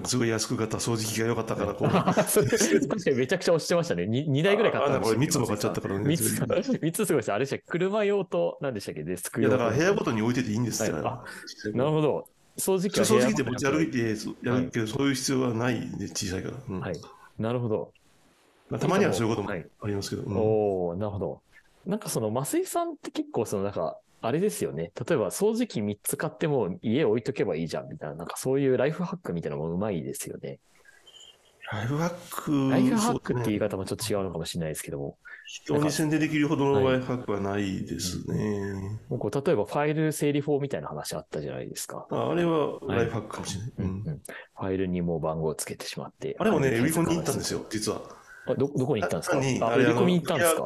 [0.03, 1.89] すごい安く買った掃除機が良かったから、こう。
[1.89, 2.13] 確
[3.03, 4.03] かにめちゃくちゃ押してましたね。
[4.03, 6.03] 2, 二台ぐらい買ったんああこれでしたっけ3つも買っちゃったからね。
[6.03, 7.31] 3つ、三つすごいです。
[7.31, 9.49] あれでした車用と、何でしたっけデスクいや。
[9.49, 10.91] だから部屋ごとに置いてていいんですって。
[10.91, 11.23] はいあ
[11.73, 12.27] なるほど。
[12.57, 13.99] 掃除機は掃除機って持ち歩いて
[14.43, 16.57] やるけど、そういう必要はないんで、小さいから。
[16.69, 17.01] うんはい。
[17.37, 17.91] なるほど。
[18.69, 20.23] まあたまにはそういうこともはいありますけど。
[20.23, 21.41] うんおおなるほど。
[21.85, 24.91] なんかその、増井さんって結構その、なんか、あれですよね。
[25.07, 30.59] 例えば、掃除機3つ買っても家置いとけばいいじゃんみたいな、なんかそういうライフハックみたいなのもうまいですよね。
[31.71, 32.09] ライフハッ
[32.43, 38.99] ク、ライフハックって言い方もちょっと違うのかもしれないですけども、人に宣伝できるほどのはいライフハックはないですね。
[39.09, 42.07] もうこう例えばファイル整理法みたいな話あったじゃないですか。
[42.09, 43.71] ああれはライフハックかもしれない。
[43.79, 46.35] うんうんうん、ファイルにもう番号をつけてしまって。
[46.39, 48.01] あれもね、れ売り込みに行ったんですよ、実は。
[48.47, 49.39] あど、どこに行ったんですかあ、
[49.75, 50.65] 売り込みに行ったんですか？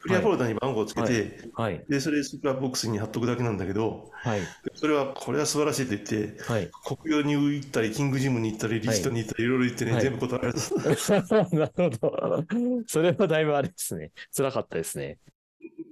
[0.00, 1.84] クリアフォルダに番号をつけて、はい。
[1.88, 4.40] で、それ Scrapbox に貼っとくだけなんだけど、はい。
[4.74, 6.70] それは、これは素晴らしいと言って、はい。
[7.02, 10.60] 国用に行ったり、キングジムに行ったり、リストに行ったり、いろいろ行ってね、はい全部断られた。
[11.56, 12.44] なるほど。
[12.86, 14.12] それはだいぶあれですね。
[14.36, 15.18] 辛かったですね。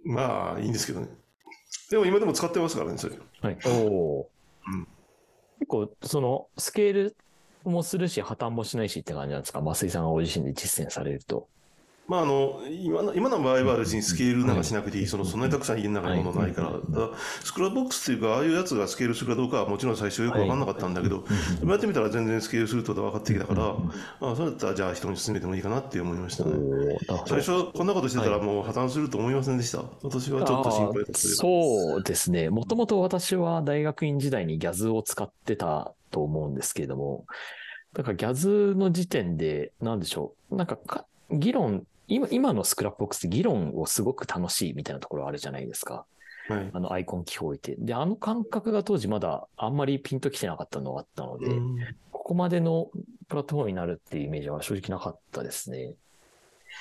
[0.05, 1.09] まあ、いいんですけどね。
[1.91, 3.17] でも今でも使ってますからね、それ。
[3.43, 3.59] はい。
[3.67, 4.29] お
[4.69, 4.87] うん
[5.59, 7.17] 結構、その、スケール
[7.65, 9.61] もするし、破綻もしないしって感じなんですか？
[9.63, 11.49] 増井さんがご自身で実践されると。
[12.09, 16.93] まあ、あの今の今の場合は別にスケールなんかしなくていい、そのそんなにたくさん家の中にものないから、はい。
[16.93, 17.09] ただ
[17.43, 21.25] Scrapbox っていうか、ああいうやつがスケールするかどうかはもちろん最初よく分かんなかったんだけど、
[21.59, 23.65] でもやってみたら全然スケールするとが分かってきたから、
[24.21, 26.99] ああそれだったらじゃあ人に勧めてもいいかなって思いましたよね。
[27.27, 29.83] 最初、こんなことしてたらもう破綻すると思いませんでした。
[30.03, 32.51] 私はちょっと心配だったそうですね。
[32.51, 37.25] もともと私は大学院時代に Gyazz を使ってたと思うんですけれども、
[37.95, 40.57] だから Gyazz の時点で、なんでしょう。
[40.57, 46.07] なんかか議論、今今の Scrapbox って議論をすごく楽しいみたいなところあるじゃないですか。
[46.49, 46.71] はい。
[46.73, 47.77] あのアイコン記法置いて。
[47.79, 51.77] で、あの感覚が当時まだあんまりピンときてなかったのがあったので、うん
[52.13, 52.91] ここまでの
[53.29, 55.95] プラットフォームになるっていうイメージは正直なかったですね。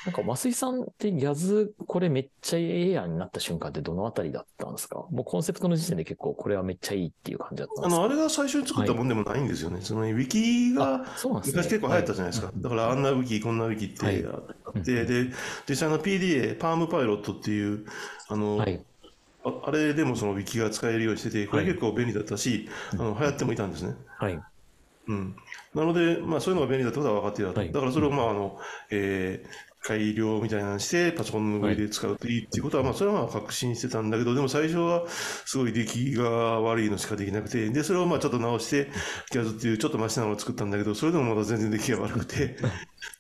[0.06, 5.06] なんか、増井さんってギャズ、これめっちゃええやんになった瞬間ってどのあたりだったんですか？
[5.10, 8.04] もうコンセプトの時点で結構これはめっちゃいいっていう感じだったんあの、ですか？
[8.06, 9.82] あれが最初に作ったもんでもないんですよね。
[9.82, 11.06] そのウィキが。
[11.24, 12.48] 昔結構流行ったじゃないですか。
[12.48, 15.32] はいだからあんなウィキ、こんなウィキってはいあって、で、
[15.68, 17.86] 実際の PDA、パームパイロットっていう、
[18.28, 18.82] あの、はい。
[19.44, 23.96] ああれでもそのウィキが使えるようにしてて、これはい結構便利だったし、あの流行ってもいたんですね。
[24.20, 24.40] はい。
[25.08, 25.36] うん。
[25.76, 27.60] なので、まあそういうのが便利だってことは分かっていたと。
[27.60, 28.60] はいだからそれをまああの、
[28.92, 36.30] えー改良みたいなのして、パソコンの上で使うといいっていうことは、まあ、それはまあ確信してたんだけど、でも最初はすごい出来が
[36.62, 38.90] 悪いのしかできなくて、で、それをまあちょっと直して、
[39.32, 42.58] ギャズっていうちょっとマシなのを作ったんだけど、それでもまだ全然出来が悪くて、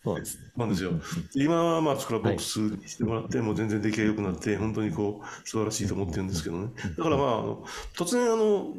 [0.04, 0.44] そうなんですね。
[0.58, 0.92] なんですよ。
[1.36, 6.70] 今はまあ Scrapbox にしてもらって、もう全然出来が良くなって、本当にこう、素晴らしいと思ってるんですけどね。
[6.98, 7.64] だからまあ、あの
[7.96, 8.74] 突然あの、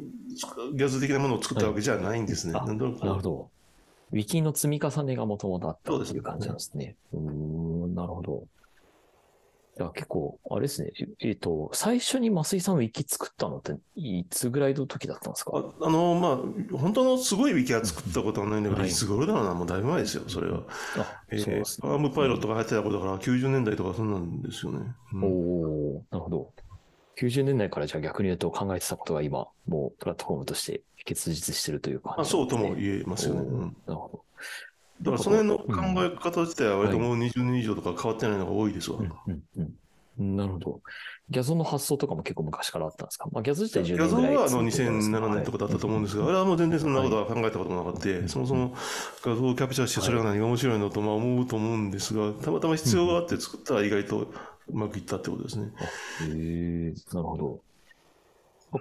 [0.75, 2.53] Gyazz 的なものを作ったわけじゃないんですね。
[2.53, 3.49] あなるほど。
[4.11, 6.95] ウィキの積み重ねがもともとあったそうですっていう感じなんですね。
[7.13, 8.47] うーん、なるほど。
[9.79, 10.91] いや、結構、あれですね。
[10.99, 15.51] ええっ、と、最初に増井さんウィキ作ったのって、いつぐらいの時だったんですか？
[15.55, 20.63] ああの、まあ、本当のすごいウィキは作ったことはないんだけど、はいいつ頃だろうな、もうだいぶ前ですよ、それは。
[20.97, 21.89] あ、えーそうですね。
[21.89, 24.79] アームパイロットが入ってた頃だから、90年代とかそんなんですよね。
[25.13, 26.53] うんおおなるほど。
[27.19, 33.41] 90年代からじゃあ逆に言うと考えてたことが今、もうプラットフォームとして結実してるという感じあそうとも言えますよね。
[33.85, 34.23] なるほ
[35.01, 38.97] だからその辺の考え方自体は割ともう20年以上とか変わってないのが多いですわ。
[38.97, 39.03] ど。
[39.03, 39.71] うんうん
[40.17, 40.35] うん。
[40.35, 40.81] なるほど。
[41.29, 43.29] ギャゾの発想とかも結構昔からあったんですか？
[43.31, 48.75] まあ、ギャゾ自体10画像年ぐらいはあの続いてるんですけど2007年とかだったと思うんですが、あれはもう全然そんなことは考えたこともなかった、そもそも
[49.21, 54.27] 画像をキャプチャーしてそれが何が面白いのとまあ思うと思うんですが、たまたま必要があって作ったら意外とう
[54.73, 55.71] まくいったってことですね。
[56.21, 57.61] へえ、なるほど。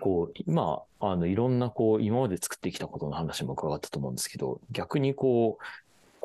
[0.00, 5.64] こう、今、あの、いろんな、こう、今まで作ってきたことの話も伺ったと思うんですけど、逆にこう、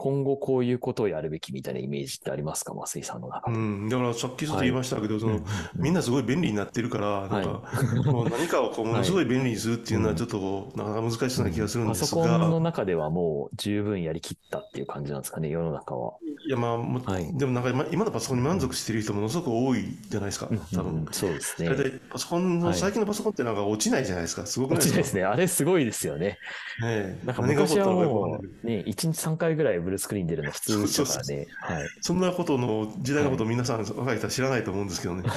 [0.01, 2.73] 今後こういうことをやるべきみたいなイメージってありますか？
[2.73, 3.55] 増井さんの中で。
[3.55, 16.13] うん、だからさっきちょっと言いましたけど、そのうんみんなすごい便利になってるから、なんか、もう何かをこうものすごい便利にするっていうのはちょっとなかなか難しそうな気がするんパですソコンのが、中ではもう十分やりきったっていう感じなんですかね、世の中は。
[16.47, 21.07] いやまあ、もはいでもなんか今今のパソコンに満足している人ものすごく多いじゃないですか、多分うん。
[21.11, 21.69] そうですね。
[21.69, 24.47] 大体パソコンの、はい最近のパソコンってなんか落ちないじゃないですか。
[24.47, 24.89] すごくないでか？
[24.89, 25.23] 落ちないですすね。
[25.23, 26.25] あれすごいですよね。
[26.25, 26.37] ね
[26.83, 31.47] えなんか昔はもう、ね、1日3回ぐらいブルースクリーン出るの普通でしたからね。
[31.59, 31.89] はい。
[31.99, 35.23] そんなことの時代のことを皆さん、若い人は知らないと思うんですけどね。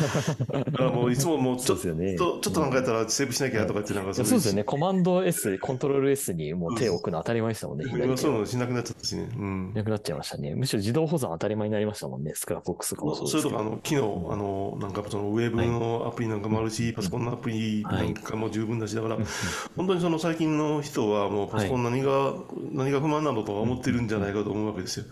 [0.52, 2.16] だからもういつももうちょね。
[2.16, 4.64] と、ちょっと考えたらセーブしなきゃとかってなんかそうですよね。
[4.64, 7.84] コマンド S、コントロール S にもう手を置くの当たり前でしたもんね。
[7.88, 9.28] 今そういうのしなくなっちゃったしね。
[9.36, 9.72] うん。
[9.74, 10.54] なくなっちゃいましたね。
[10.54, 12.32] むしろ自動保存当たり前になりましたもんね。
[12.34, 13.40] Scrapbox とかもそうです。
[13.42, 19.18] それとか、あの、機能、あの、なんかそのウェブのアプリなんかもあるし、パソコンのアプリなんかも十分だし、だから、
[19.76, 22.34] 本当にその最近の人はもうパソコン何が、
[22.72, 25.06] 何が不満なのとか思ってるんじゃないかと思うわけですよ。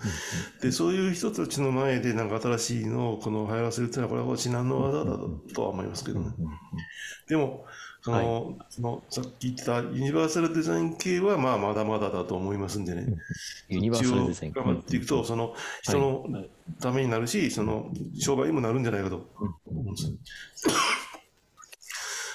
[0.60, 5.18] で、そういう人たちの前でなんか新しいのをこの流行らせるっていうのは、これは至難の業だ
[5.54, 6.32] とは思いますけどね。
[7.28, 7.64] でも、
[8.02, 13.06] その、そのさっき言ってたユニバーサルデザイン系は、まあ、まだまだだと思いますんでね。
[13.68, 14.52] ユニバーサルデザイン。
[14.52, 16.26] 頑張っていくと、その人の
[16.80, 19.30] ためになるし、その商売にもなるんじゃないかと
[19.66, 20.12] 思うんです。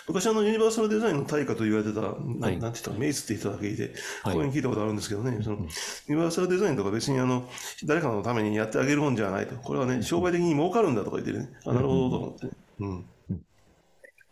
[0.08, 2.18] 昔あのユニバーサルデザインの対価と言われてた、なはい。
[2.40, 3.94] なんて言ったか、メイスって人だけいて、
[4.24, 4.34] はい。
[4.36, 5.58] こういうの聞いたことあるんですけどね、その
[6.08, 7.48] ユニバーサルデザインとか別にあの
[7.86, 12.46] 誰かのためにやってあげるもんじゃないと、これはね、商売的に儲かるんだとか言ってね、あなるほどと思って。
[12.46, 12.52] ね。
[12.80, 13.06] うん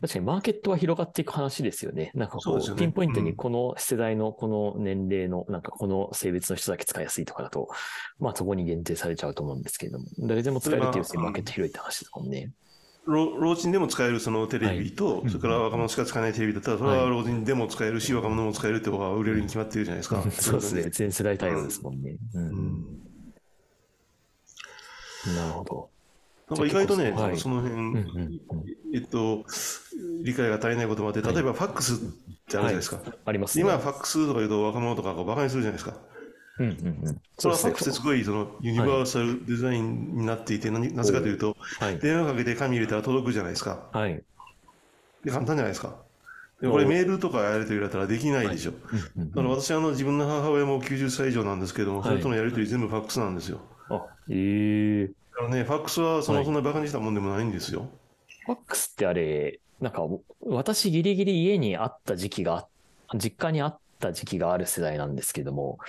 [0.01, 2.11] 確かにマーケットは広がっていく話ですよね。
[2.13, 3.35] なんかこう、ピンポイントにうん。
[3.35, 7.69] この世代のこの年齢の、なんかこの性別の人だけ使いやすいとかだと、
[8.19, 12.51] まあそこに限定されちゃうと思うんですけれども、誰でも使えるっていうマーケット広いって話ですもんね。
[13.07, 20.23] 老老人でも使えるそのテレビと、はいそれから若者しか使えないテレビだったら、それは老人でも使えるし、若者も使えるって方が売れるに決まってるじゃないですか。
[20.31, 20.89] そうですね。
[20.89, 22.15] 全世代対応ですもんね。
[22.33, 23.05] うんうん
[25.33, 25.89] なるほど。
[26.49, 28.39] なんか意外とね、はいその辺、うんうんうん
[28.93, 29.43] えっと、
[30.23, 32.99] 理解が足りないこともあって、例えばファックスってあるじゃないですか。
[33.25, 33.63] ありますね。
[33.63, 35.97] 今はファックスとか言うと若者とかバカにするじゃないですか。
[36.59, 37.21] うんうんうん。
[37.37, 41.99] それはファックスすすごいそのユニバーサルデザインになっていて、ななぜかというと、はい。
[41.99, 43.89] 電話かけて紙入れたら届くじゃないですか。
[43.91, 44.23] はい。
[45.23, 45.95] で簡単じゃないですか。
[46.61, 48.71] でこれメールとかやり取りだったらできないでしょ。
[49.15, 53.59] うんうんだから私あの自分の母親も90歳以上なんですけども、はいそれとのやり取り全部ファックスなんですよ。
[53.89, 57.89] あ、ええだからね、ファックスはその、はいそんなバカにしたもんでもないんですよ。
[58.45, 60.03] ファックスってあれ、なんか、
[60.41, 62.67] 私ギリギリ家にあった時期が、
[63.15, 65.79] 実家にあった時期がある世代なんですけども、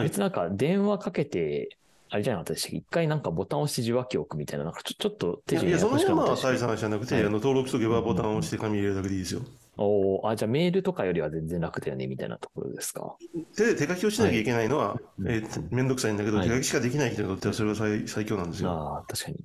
[0.00, 1.76] はい別になんか電話かけて、
[2.08, 9.40] あれじゃなかったで一回なんかボタンを押して受話器を置くみたいな、なんかちょちょっと手順いやいや、かったでしたっけ大した話じゃなくて、はいあの登録しとけばボタンを押して紙入れるだけでいいですよ。
[9.78, 13.16] おーあ、じゃあメールとかよりは全然楽だよね、みたいなところですか？
[13.56, 18.70] 手で手書きをしなきゃいけないのは、はいえーめんどくさいんだけど、はい手書きしかできない人にとってはそれが最最強なんですよ。
[18.70, 19.36] ああ、確かに。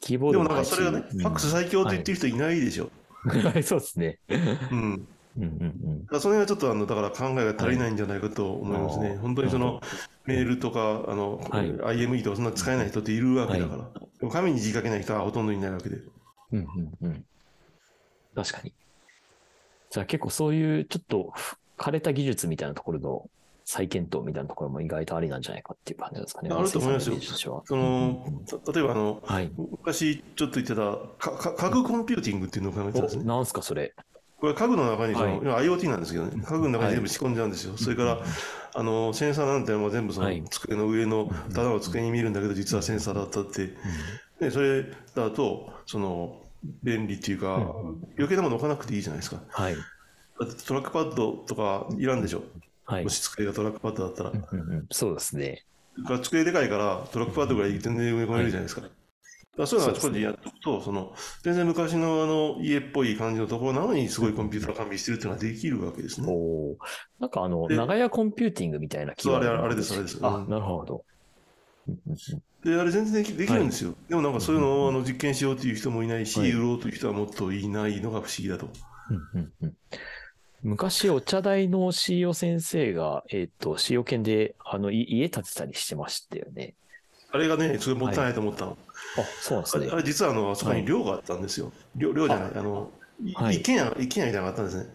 [0.00, 2.90] キーボーでもドの配置なんかそれがね、うんファックス最強って言ってる人いないでしょ。
[3.24, 4.18] はい そうですね。
[4.70, 5.08] うん。
[5.36, 6.20] うんうんうん。
[6.20, 9.10] それはちょっとあの、だから考えが足りないんじゃないかと思いますね。
[9.10, 9.80] はい本当にその、
[10.26, 13.90] メールとか、あの、はい IME とかそんな使えない人っているわけだから。
[14.20, 15.96] でも紙に字書けない人はほとんどいないわけで。
[16.52, 16.66] うんうん
[17.02, 17.24] うん。
[18.34, 18.72] 確かに。
[19.90, 21.32] じゃあ結構そういうちょっと
[21.78, 23.30] 枯れた技術みたいなところの
[23.64, 26.50] 再検討みたいなところも意外とありなんじゃないかっていう感じですかね。
[26.52, 29.50] あると思いますよその、た例えばあの、はい。
[29.56, 33.24] 昔ちょっと言ってたかか家具コンピューティングっていうのを考えてたんですお、ね。
[33.24, 33.94] なんすか、それ。
[34.44, 37.78] これ家具の中にその、はい今 IoT なんですけどね、家具の中に全部仕込んじゃうんですよ。
[37.78, 38.18] それから、
[38.74, 43.70] あの、センサーなんてのは全部そのはい机の上の、ただの机に見るんだけど、実はセンサーだったって。
[44.38, 46.42] で、それだと、その、
[46.82, 47.54] 便利っていうか、
[48.18, 49.40] 余計なもの置かなくていいじゃないですか。
[49.48, 49.74] はい。
[49.74, 52.42] だってトラックパッドとかいらんでしょ。
[52.84, 53.08] はいも。
[53.08, 54.30] し机がトラックパッドだったら。
[54.30, 55.64] だうんうんそうですね。
[56.22, 58.82] 机でかいから、トラックパッドぐらい全然埋め込めるじゃないですか。
[58.82, 58.94] だか
[59.62, 66.26] らそういうのはあちこちでやっとくと、その、全然昔のあの、家っぽい感じのところなのに、すごいコンピューター完備してるっていうのはできるわけですね。
[66.28, 66.76] おー
[67.20, 71.04] なんかあの、で長屋コンピューティングみたいなそうあれがあれですあれですあう、んなるほど。
[72.64, 73.94] で、あれ全然できるんですよ。
[74.08, 78.68] でもなんかそういうのをあの実験しようという人もいないし、はい売ろうという人はもっといないのが不思議だと。
[79.10, 79.74] うんうんうん
[80.66, 86.74] 昔、お茶大の CEO 先生が、えっ、と、CEO 研で、あの、い家建てたりしてましたよね。
[87.30, 88.78] あれがね、すごいもったいないと思ったの。
[89.16, 91.72] あ、そうなんですねあれ実はあの、あそこに寮があったんですよ。
[91.96, 92.90] 寮寮じゃない、あの、
[93.22, 94.86] いはい一軒家、一軒家みたいなのがあったんですね。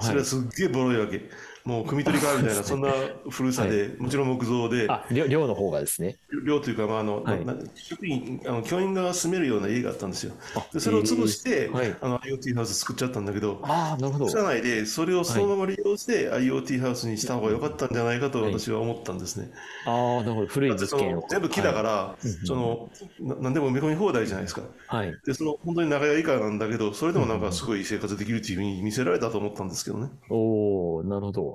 [0.00, 1.20] それはすっげえボロいわけ。
[1.64, 2.88] もう、組み取りがあるみたいな、そんな
[3.28, 6.18] 古さで、もちろん木造で、あ、寮寮の方がですね。
[6.46, 10.34] 寮というか、まあ、あの、はいな職員、あの、教員が住めるような家があったんですよ。
[10.54, 14.28] あで、それを潰して、えーはいあの、IoT ハウス作っちゃったんだけど、ああ、なるほど。
[14.28, 19.50] 社内でそれをそのまま利用して IoT ハウスにした方が良かったんじゃないかと私は思ったんですね。
[19.86, 20.46] ああ、なるほど。
[20.46, 21.20] 古い物件を。
[21.20, 24.62] の全部木だから、そのな何でも埋め込み放題じゃないですか。
[24.86, 25.14] はい。
[25.24, 30.08] で、その本当に長屋以下なんだけど、それでもなんかすごい生活できるっていうふうに見せられたと思ったんですけどね。
[30.28, 31.49] おおなるほど。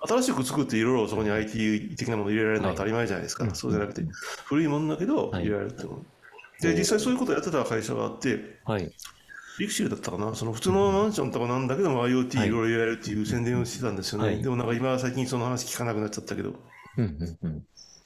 [0.00, 3.44] 新しく作っていろいろそこに IT 的なもの入れられるのは当たり前じゃないですか。
[3.44, 4.02] はいそうじゃなくて、
[4.44, 6.02] 古いものだけどはい入れられるってもの。
[6.60, 8.90] で、実際そういうことをやってた会社があって、はい。
[9.58, 14.26] リクシルだったかな、その普通のマンションとかなんだけども IoT はいいろいろやるっていう宣伝をしてたんですよね。
[14.26, 16.54] はいでもなんか今は最近その話聞かなくなっちゃったけど。
[16.96, 17.64] うんうんうん。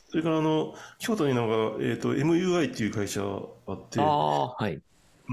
[0.08, 4.78] それからあの、京都になんか、えっ、と、MUI っていう会社があってあ、あ、はい。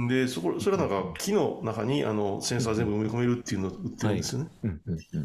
[0.08, 4.50] で、そこ、それはなんか木の中にあのセンサー全部埋め込めるっていうのを売ってるんですよね。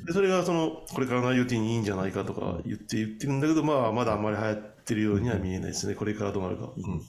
[0.06, 5.94] で、それがその、これからの IoT にいいんじゃないかとか言って言ってるんだけど、まあ、まだあんまり流行ってるようには見えないですね。
[5.94, 6.70] これからどうなるか。
[6.76, 7.02] うん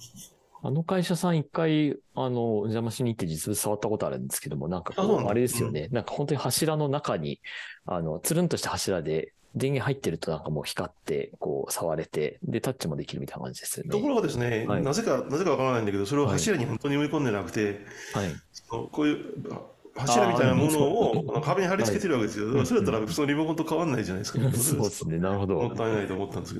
[0.67, 5.89] あの会社さん一回、あの、お邪魔しに行って実物触ったことあるんですけども、なんかあれですよね。
[5.91, 7.39] なんか本当に柱の中に、
[7.85, 13.91] あの、つるんとした柱で、電源入ってるとなんかもう光って、こう、触れて、で、タッチもできるみたいな感じですよね。
[13.91, 18.35] ところがですね、はいなぜか、なぜかわからないんだけど、それを柱に本当に埋め込んでなくて、はい。
[18.67, 19.61] こういうあ
[19.97, 22.47] 柱みたいなものを壁に貼り付けてるわけですよ。
[22.47, 24.39] だからそれだったら普通のリモコンと変わんないじゃないですか。
[24.57, 25.17] そうですね。
[25.19, 25.55] なるほど。
[25.55, 26.59] もったいないと思ったんですけ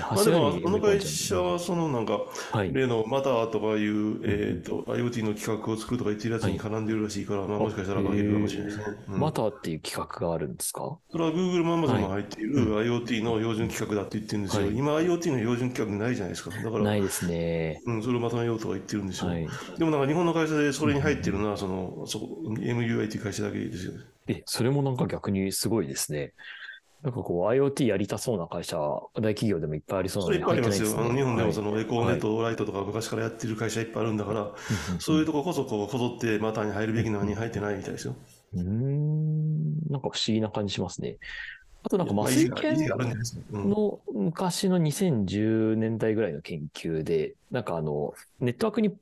[0.00, 0.04] ど。
[0.14, 2.20] まあでも、柱にあの会社は、そのなんか、
[2.52, 2.72] はい。
[2.72, 8.96] 例のマターとかいう、えっと、IoT の企画を作るとか言ってるやつに絡んでるらしいから、まあもしかしたら負けるかもしれないですね。
[9.10, 10.96] うんマターっていう企画があるんですか？
[11.10, 14.66] それは Google も Amazon も入っているは IoT の標準規格だって言ってるんですよ。
[14.66, 16.50] はい今 IoT の標準規格ないじゃないですか。
[16.50, 17.82] だから、ないですね。
[17.86, 19.28] うん、それをまとめようとか言ってるんですよ。
[19.28, 19.46] はい。
[19.78, 22.28] でもなんか日本の会社でそれに入ってるのは、その、そこ、
[22.74, 23.98] MUI っていう会社だけですよね。
[24.28, 26.32] え、それもなんか逆にすごいですね。
[27.02, 31.00] なんかこう IoT やりたそうな会社、大企業でもいっぱいありそうそなのにれいっぱいありますよ。
[31.00, 34.52] あの日本でもその、のエコーネットライトとか昔からやってる会社いっぱいあるんだから、
[34.98, 38.14] そういうとここそここぞってマターに入るべきなのに入ってないみたいですよ。
[38.52, 41.16] うーん、なんか不思議な感じしますね。
[41.82, 42.76] あとなんか麻酔研
[43.50, 48.94] の昔の2010年代ぐらいの研究で、なんかあの、ネットワークに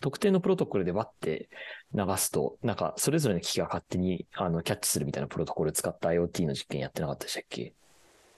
[0.00, 1.48] 特定のプロトコルでバッて
[1.94, 7.72] 流すと、なんかそれぞれの機器が勝手にあのキャッチするみたいなプロトコルを使った IoT の実験やってなかったでしたっけ？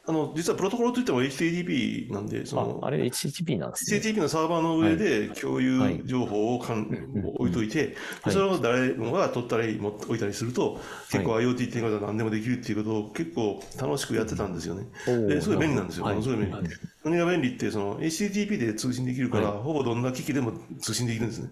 [0.06, 3.98] あの、実はプロトコルといっても HTTP なんで、そあ、の、あれ HTTP なんですね。
[3.98, 8.32] HTTP のサーバーの上で共有情報をかんうん置いといて、はい。
[8.32, 10.80] それを誰もが取ったり持って置いたりすると、
[11.12, 14.86] 結構 IoT っていうことは何でもできるっていうことを結構楽しくやってたんですよね。
[15.28, 16.06] ですごい便利なんですよ。
[16.06, 16.52] はいものすごい便利。
[16.54, 16.64] はい。
[17.04, 19.62] 何が便利って、その HTTP で通信できるから、はい。
[19.62, 21.50] ほぼどんな機器でも通信できるんですね。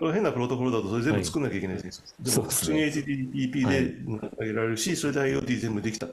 [0.00, 2.14] 変なプロトコルだとそれ全部作んなきゃいけないです。
[2.20, 6.06] でも普通に HTTP で投げられるし、それで IoT 全部できた。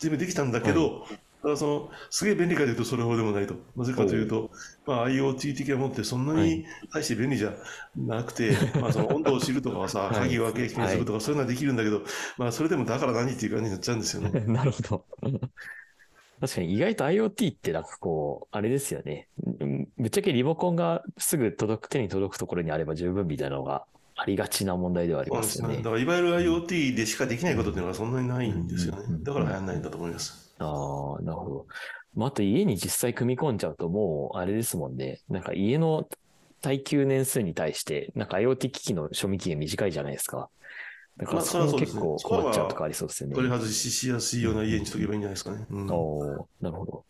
[0.00, 1.06] 全部できたんだけど、
[1.42, 3.54] ただその、すげえ便利かというとそれほどでもないと。
[3.76, 4.50] なぜかというと、
[4.86, 7.52] まあ IoT 的なものってそんなに大して便利じゃ
[7.96, 12.02] なくて、 まあその温度を知るとかはさ、はい鍵を開け閉めするとかそういうのはできるんだけど、
[12.38, 14.40] まあそれでもだから何っていう感じになっちゃうんですよね。
[14.48, 15.04] なるほど。
[16.40, 19.28] 確かに意外と IoT ってなんかこう、あれですよね。
[19.60, 25.30] うんぶっちゃけリモコンがすぐ届く、手に届くところにあれば十分みたいなのがありがちな問題ではあり。
[25.30, 25.82] ますよねだ。
[25.84, 29.24] からいわゆる IoT でしかできないことっていうのはそんなにないんですよねうんうんうん。
[29.24, 30.54] だから流行んないんだと思います。
[30.58, 31.66] ああ、なるほど。
[32.14, 35.20] まあ、あと家に実際組み込んじゃうともうあれですもんね。
[35.28, 36.08] なんか家の
[36.62, 40.48] 耐久年数に対して、なんか IoT 機器の賞味期限短いじゃないですか。
[41.16, 43.34] だからまあそこも結構困っちゃうとかありそうですよね。
[43.34, 45.66] 取り外ししやすいような家にしとけばいいんじゃないですかね。
[45.70, 47.04] うんおーなるほど。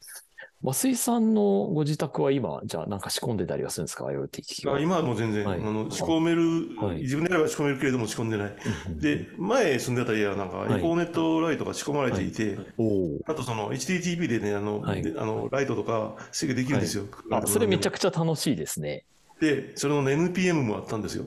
[0.63, 4.77] 増井さんのご自宅は今、じゃあなんか仕込んでたりはするんですか ?IoT 機器は。
[4.77, 8.57] あ今はもう全然、はいあの仕込める、はい自分でやれば仕込めるけれども仕込んでない。
[8.89, 13.19] うんで、前住んでた家はなんか、はいエコーネットライトが仕込まれていて、おお。
[13.27, 14.95] あとその HDTV でね、あの、あ
[15.25, 17.05] のライトとか制御できるんですよ。
[17.31, 19.05] あ、それめちゃくくちゃ楽しいですね。
[19.41, 21.27] で、それの NPM もあったんですよ。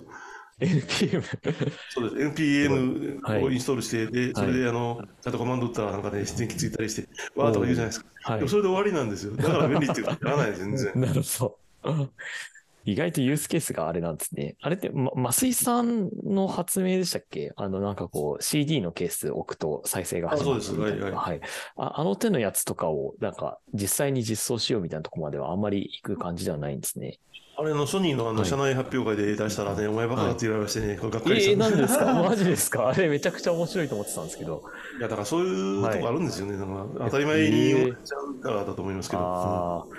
[0.60, 1.24] NPM。
[1.89, 2.41] そうです。
[2.41, 8.07] NPM はいをインストールして、で、それであの、ちゃんとコマンド打ったらなんかね、電気ついたりして、わーとか言うじゃないですか。
[8.24, 8.49] はいでも。
[8.49, 9.36] それで終わりなんですよ。
[9.36, 10.91] だから便利っていうか、 いらない全然。
[10.95, 12.10] なるほど。
[12.86, 14.55] 意外とユースケースがあれなんですね。
[14.62, 17.51] あれって、ま、増井さんの発明でしたっけ？
[17.55, 21.49] あの、なんかこう、CD のケース置くと再生が始まるあそうですみたいなはいはい。
[21.76, 27.20] ああの手のやつとかを、なんか、実際に実装しようみたいなとこまではあんまり行く感じではないんですね。
[27.60, 32.14] あれのソニーのあの、はい社内発表会で出したらね、お前バカだって言われましてね、これがっかりええー、したなんですか？
[32.24, 32.88] マジですか？
[32.89, 34.64] あれめちゃくちゃ面白いと思ってたんですけど。
[34.97, 36.57] いや、だからそういうとこあるんですよね。
[36.57, 39.89] なんか当たり前に思っちゃうからだと思いますけど。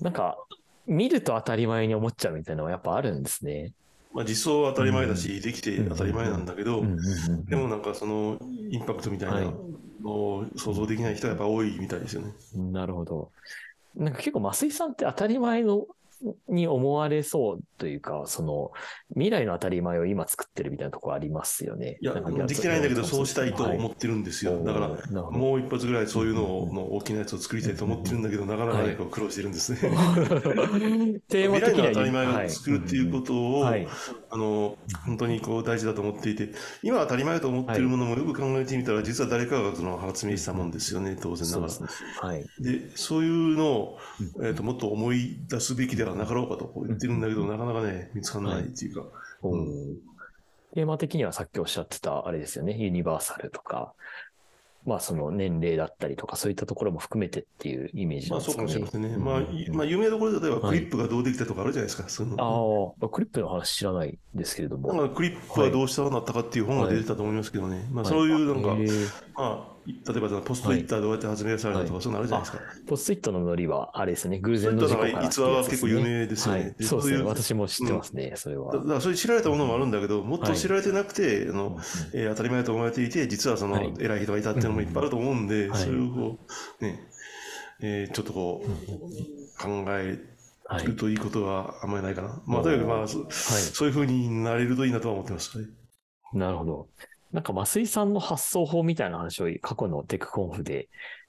[0.00, 0.38] なんか、
[0.86, 3.72] 見ると当たり前に思っちゃうみたいなのはやっぱあるんですね。
[4.12, 6.82] まあ実装は当たり前だし、できて当たり前なんだけど、
[7.48, 8.38] でもなんかその
[8.70, 9.54] インパクトみたいなはい
[10.02, 12.32] のを想像できない人がやっぱ多いみたいですよね。
[12.72, 13.30] なるほど。
[13.96, 15.86] なんか結構、増井さんって当たり前の
[16.48, 18.72] に思われそうというか、その
[19.10, 21.98] 未来の当たり前を今作ってるみたいなところありますよね。
[22.00, 24.62] いや、できてないんだけど、そうしたいと思っってるんですよ。
[24.64, 29.78] だから、らもう一発ぐらいそういうのをの大きなやつを作りたいと思ってるんだけど、なかなかね、苦労してるんですね。
[31.28, 33.86] テーマ的には未来の当たり前を作るっていうことを、はい。
[34.30, 36.50] あの、本当にこう大事だと思っていて、
[36.82, 41.68] 今当たり前だと思っているものもよく考えてみたら、実は誰かがその発明したもんですよね、当然ながら。
[41.68, 42.10] そうですね。
[42.20, 42.46] はい。
[42.60, 43.98] で、そういうのを、
[44.42, 49.02] えっともっと思い出すべきではなかろうかとこう言ってるんだけど、なかなかね、見つからないっていうか。
[49.42, 49.96] うん
[50.74, 53.92] テーマ的にはさっきおっしゃってた、あれですよね、ユニバーサルとか、
[54.84, 58.86] まあその年齢だったりとか、そういったところも含めてっていうイメージなまあそうんですかね。
[58.86, 59.08] かもしれませんね。
[59.08, 62.08] うんまあ、いまあ、有名どころで例えばはいクリップがどうできたとかあるじゃないですか。
[62.08, 64.92] そのああ、クリップの話知らないですけれども。
[64.94, 67.86] なんかクリップはどうしたらなったかっていう本が出てたと思いますけどね。
[67.92, 68.76] まあそういうなんか、
[69.34, 72.62] まあ、例えばそのポストイッターどうやって発明されたとか、そういうのあるじゃないですか。
[72.86, 76.60] ポストイットのノリは、あれですね、偶然の事故からが逸話は結構有名ですよね。
[76.60, 77.18] はい、そうですね。
[77.18, 78.72] いう私も知ってますね、それは。
[78.72, 81.74] だだからそういう知られたものもあるんだけど、もっと知られてなくて、あの、うん
[82.12, 86.38] えー当たり前だと思われていて、実はその、はい偉い人がいたっていうのもいっぱいあると思うんで、はいそれをこ
[86.80, 87.00] う、ね、
[87.82, 90.18] えーちょっとこう、考え
[90.64, 90.86] はい。
[90.86, 92.40] るといいことはあんまりないかな。
[92.46, 95.58] まあ、とにかくまあ、そそういうふうになれるといいなとは思ってます。
[95.58, 95.66] はい
[96.34, 96.88] なるほど。
[97.32, 100.88] なんか、増井さんの発想法みたいな話を過去のテクコンフで、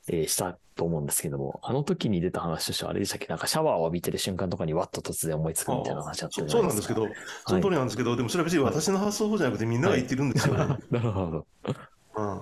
[0.09, 3.27] えーしたと思うんですけども、あの時に出た話としてはあれでしたっけ？
[3.27, 6.93] なんかシャワーを浴びてる瞬間とかにわっと突然思いつくみたいな話あったそじゃなですか。
[6.95, 10.55] そうないんですけど、その通りなんですけど、でもそれは別に私の発想法じゃなくてみんなが言ってるんですよ。
[10.55, 10.77] ね。
[10.91, 11.47] なるほど。
[12.17, 12.41] うん。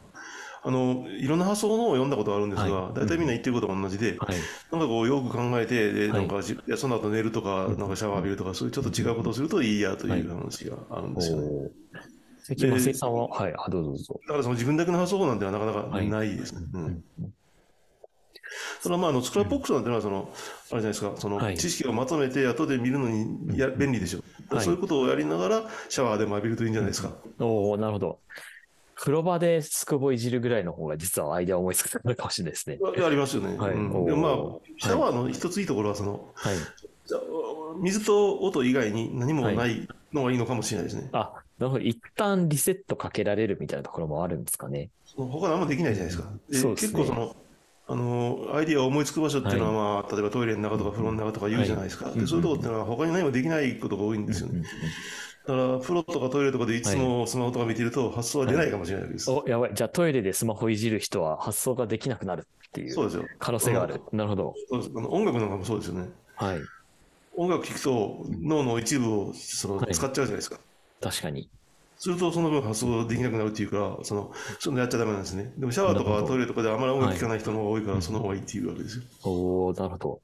[0.64, 2.93] あの、いろんな発想のを読んだことがあるんですが、はい。
[2.93, 4.36] 大体みんな言ってることが同じで、はい。
[4.72, 6.20] なんかこう、よく考えて、で、はい。
[6.20, 11.70] なんかじ、いや、その後寝るとか、なんかシャワー浴びるとか、そういうちょっと違うことをするといいやという話があるんですよね。
[12.52, 14.20] おー最近、増井さんは、はい、あ、どうぞどうぞ。
[14.28, 16.62] だからその自分だけの発想法なんてのはなかなかはいないですね。
[16.74, 17.04] ううんん
[18.82, 20.36] それはまあ、あの、スクラップボックスなんてのは、その、あれ
[20.70, 24.20] じゃないですか、そのはい、知識をまとめて後で見るのにや便利でしょ。
[24.20, 27.14] だからはいそういうことをやりながら、シャワーでも浴びるといいんじゃないですか。
[27.39, 28.20] おおなるほど。
[28.95, 32.78] 風呂場でスクボいじるぐらいの方が実はアイデア思いつくのかもしれないですね。
[32.84, 33.58] あありますよね。
[33.58, 36.56] はいうんでもまあ、シャワーの一ついいところは、その、はい。
[37.82, 41.10] 水と音以外に何もないのがいいのかもしれないですね。
[41.14, 41.84] あ、なるほど。
[41.84, 44.89] 一旦リセットかけられるみたいなところもあるんですかね。
[45.16, 46.32] 他何もできないじゃないですか。
[46.49, 47.36] でね結構その、
[47.88, 52.05] あの、アイディアを思いつく場所っていうのは、まあ、例えばトイレの中とか風呂の中とか言うじゃないですか。
[52.07, 54.64] はいでそういうとこっていうのは他に何もできないことが多いんですよね。
[55.45, 59.30] だから、風呂とかトイレとかでいつもスマホとか見てると発想は出ないかもしれないです。
[59.30, 59.72] お、やばい。
[59.76, 63.26] じゃあトイレでスマホいじる人は発想ができなくなるっていうそうですよ。
[63.38, 64.01] 可能性がある。
[64.12, 64.55] なるほど。
[64.68, 66.09] そうですあの音楽なんかもそうですよね。
[66.36, 66.59] はい。
[67.36, 70.59] 音楽聴くと脳の一部をそのはい使っちゃうじゃないですか。
[71.02, 71.49] 確かに。
[71.97, 75.54] するとその分発想できなくなるっていうから、その、そういうのやっちゃダメなんですね。
[75.58, 79.04] でもシャワーとかトイレとかであまり音楽聴かない人の方が多いから、はいその方がいいっていうわけですよ。
[79.24, 80.22] おおなるほど。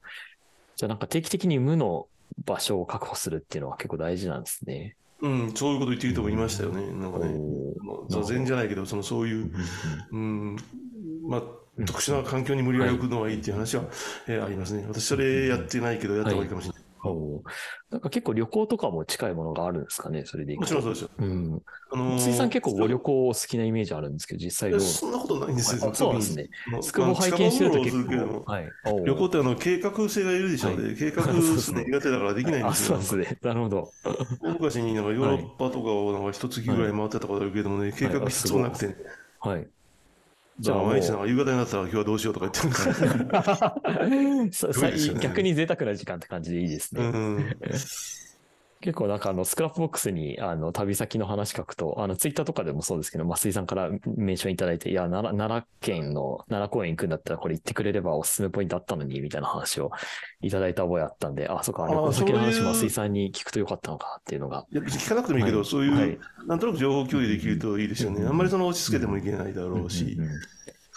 [0.74, 2.08] じゃあなんか定期的に無の
[2.44, 4.96] 場所を確保するっていうのは結構大事なんですね。
[5.20, 6.92] うん、そういうこと言ってる人もいましたよね。
[6.92, 7.34] なんかね。
[8.08, 9.52] 座禅じゃないけど、そのそういう、ー
[10.12, 10.56] うん、
[11.28, 11.42] まあ、
[11.86, 13.84] 特殊な環境に無理やり置くのがいいっていう話は、
[14.26, 14.84] えーありますね。
[14.88, 16.82] 私それやってないけど、やった方がいいかもしれない。
[17.10, 17.50] おー
[17.90, 20.56] なんか結構旅行とかも近いものがあるんですかね、それで。
[20.56, 21.10] もちろんそうですよ。
[21.18, 21.62] うん。
[21.90, 25.90] あのー水さん結構ご旅行お好きなイメージあるんですけど、実際どうそんなことないんですよ。
[25.90, 26.48] あそうなんですね。
[26.66, 26.82] 特に。
[26.82, 28.44] スクボ拝見してると結構。
[28.46, 28.72] はい。
[29.06, 30.94] 旅行ってあの計画性がいるでしょうね。
[30.98, 33.00] 計画するの苦手だからできないんあ、ですよ。
[33.00, 33.38] そうですね。
[33.42, 33.90] なるほど。
[34.42, 38.94] 大昔になんかヨーロッパとかをなんか一月ぐらい回ってたことあるけどもね、計画一つもなくてね。
[39.40, 39.68] はい。
[40.60, 47.04] じゃあ毎日なんか夕方になったら今日はどうしようとか言ってるん ですさすごいですよね逆に贅沢な時間って感じでいいですね。
[47.04, 47.56] うん。
[48.80, 59.90] 結構なんかあの、 Scrapbox にあの、旅先の話書くと、あの、ツイッターとかでもそうですけど、増井さんからメンションいただいて、いや、奈良奈良県の奈良公園行くんだったらこれ行ってくれればおすすめポイントあったのに、みたいな話を
[60.40, 64.66] いただいた覚えあったんで、あ、そうか、旅行先の話増井さんに聞くとよかったのかっていうのが。
[64.72, 68.22] いや別に聞かなくてもいいけど、はいそういう、はいなんとなく情報共有できるといいですよね。
[68.22, 70.40] うんあんまりその押し付けてもいけないだろうし、うんうんうん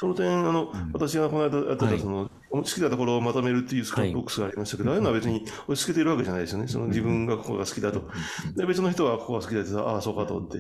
[0.02, 6.68] その点、あの、私がこの間やってはいた、その、好きなところをまとめるっていう Scrapbox がありましたけど、ああいうのは別に押し付けてるわけじゃないですよね。
[6.68, 8.10] その自分がここが好きだと。
[8.56, 10.58] で、別の人はここが好きだってああ、そうかと思って。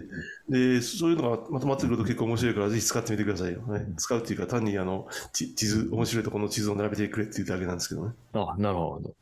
[0.48, 3.62] で、そういうのがまとまってくると結構面白いから、ぜひ使ってみてくださいよ。
[3.62, 8.14] ね、使うっていうか、単にあの、ち地図、面白いところの地図を並べてくれっていうだけなんですけどね。
[8.34, 9.16] あ、なるほど。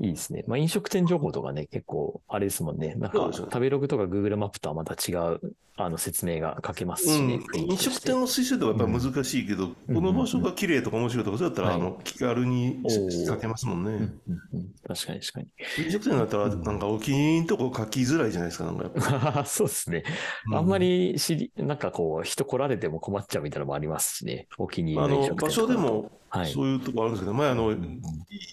[0.00, 0.44] いいですね。
[0.46, 2.94] まあ、飲食店情報とかね、結構、あれですもんね。
[2.96, 5.40] なんか、食べログとか Google マップとはまた違う、
[5.76, 7.40] あの、説明が書けますしね。
[7.54, 12.80] うん、飲食店の推薦とかやっぱ難しいけど、うんこの場所が綺麗とか面白いとか、そうやったら、はいあの、気軽に
[13.26, 14.12] 書けますもんね。
[14.52, 15.48] うん確かに確かに。
[15.84, 19.44] 飲食店だったら、なんかお気に入りのとこ書きづらいじゃないですか、なんかやっぱ。
[19.46, 20.04] そうですね。
[20.46, 24.48] うんあんまり知り、なんかこう、人来られても困っちゃうみたいなのもありますしね。
[24.58, 26.52] お気に入りの飲食店場所でも、はい。
[26.52, 27.76] そういうとこあるんですけど、前あの、い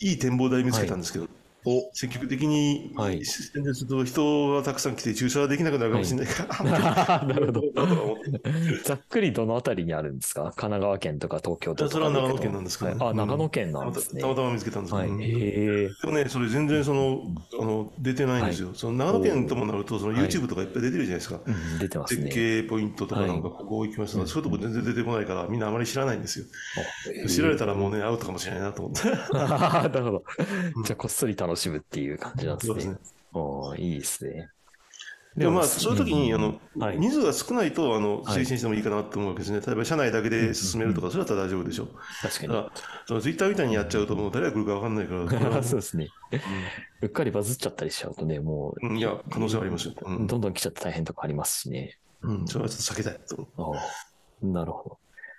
[0.02, 1.28] いい展望台見つけたんですけど、
[1.66, 7.62] お積極的にはい宣伝すると人がたくさん来て駐車はできなくなるかもしれないから、 なるほど。
[8.86, 10.44] ざっくりどのあたりにあるんですか？
[10.44, 11.92] 神奈川県とか東京都とか。
[11.92, 14.22] それは長野県なんですけどねはいあ、うん長野県なんですね。
[14.22, 15.18] たまたま見つけたんですけど。
[15.18, 17.22] でもね、それ全然その、
[17.60, 18.70] あの、出てないんですよ。
[18.74, 21.40] その長野県ともなると、そのはい YouTube とかいっぱい出てるじゃないですか。
[21.46, 22.24] うん、出てますね。
[22.24, 26.46] 絶景ポイントとかはいなんかここ行きましたとか、そういうとこ全然出てこないから、みんなあまり知らないんですよ。
[27.26, 29.10] あ知られたらもうね、アウトかもしれないなと思って。
[29.34, 30.24] なるほど。
[30.84, 32.98] じゃあ、こっそり楽しむっていう感じなんですね。
[33.34, 34.50] おーいいですね。
[35.36, 39.60] でもまあ、そういう時に、あの、はい人数が少ないと、あの、はい推薦してもいいかなと思うわけですね。
[39.60, 41.88] 例えば、社内だけで進めるとか、それだったら大丈夫でしょ。
[42.22, 42.70] 確かに。
[43.06, 45.16] そのツイッターみたいにやっちゃうと、もう誰が来るか分かんないか
[45.50, 46.08] ら、 そうですね。
[47.02, 49.94] うっかりバズっちゃったりしちゃうとね、もう、うんいや、可能性はありますよ。
[50.04, 50.28] うん。
[50.28, 51.98] どんどん来ちゃって大変とかありますしね。
[52.22, 53.76] うん、それはちょっと避けたいと
[54.42, 54.98] なるほ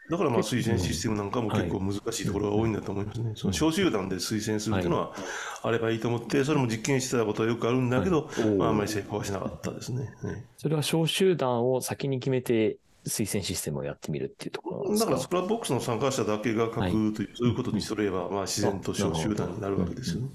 [0.08, 3.32] だからまあ推薦システムなんかも結構難しいところが多いんだと思いますね。
[3.34, 5.14] その小集団で推薦するっていうのは
[5.62, 10.12] あればいいと思って、それも実験してたことはよくあるんだけど、まああんまり成功はしなかったですね。
[10.56, 12.76] それは小集団を先に決めて
[13.06, 20.28] 推薦システムをやってみるっていうところだからスクラップボックスの参加者だけが書くという、そういうことにすれば、まあ自然と小集団になるわけですよね。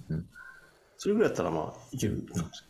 [0.98, 2.64] それぐらいだったらまあいけるかもし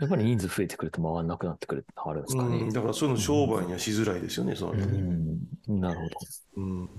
[0.00, 2.36] やっぱり人数増えてくると回らなくなってくるってのあるんです。
[2.36, 2.72] かねうん、。
[2.72, 4.98] だからそういうの商売にはしづらいですよね、そうなるとね。
[5.68, 6.16] うん、なるほど。
[6.56, 6.90] うん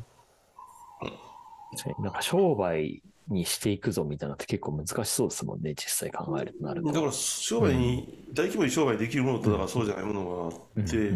[1.99, 6.91] なんか商売にしていくぞみたいなのって結構難しそうですもんね、実際考えるとなると。
[6.91, 11.11] だから商売に、大規模に商売できるものと、だからそうじゃないものがあって、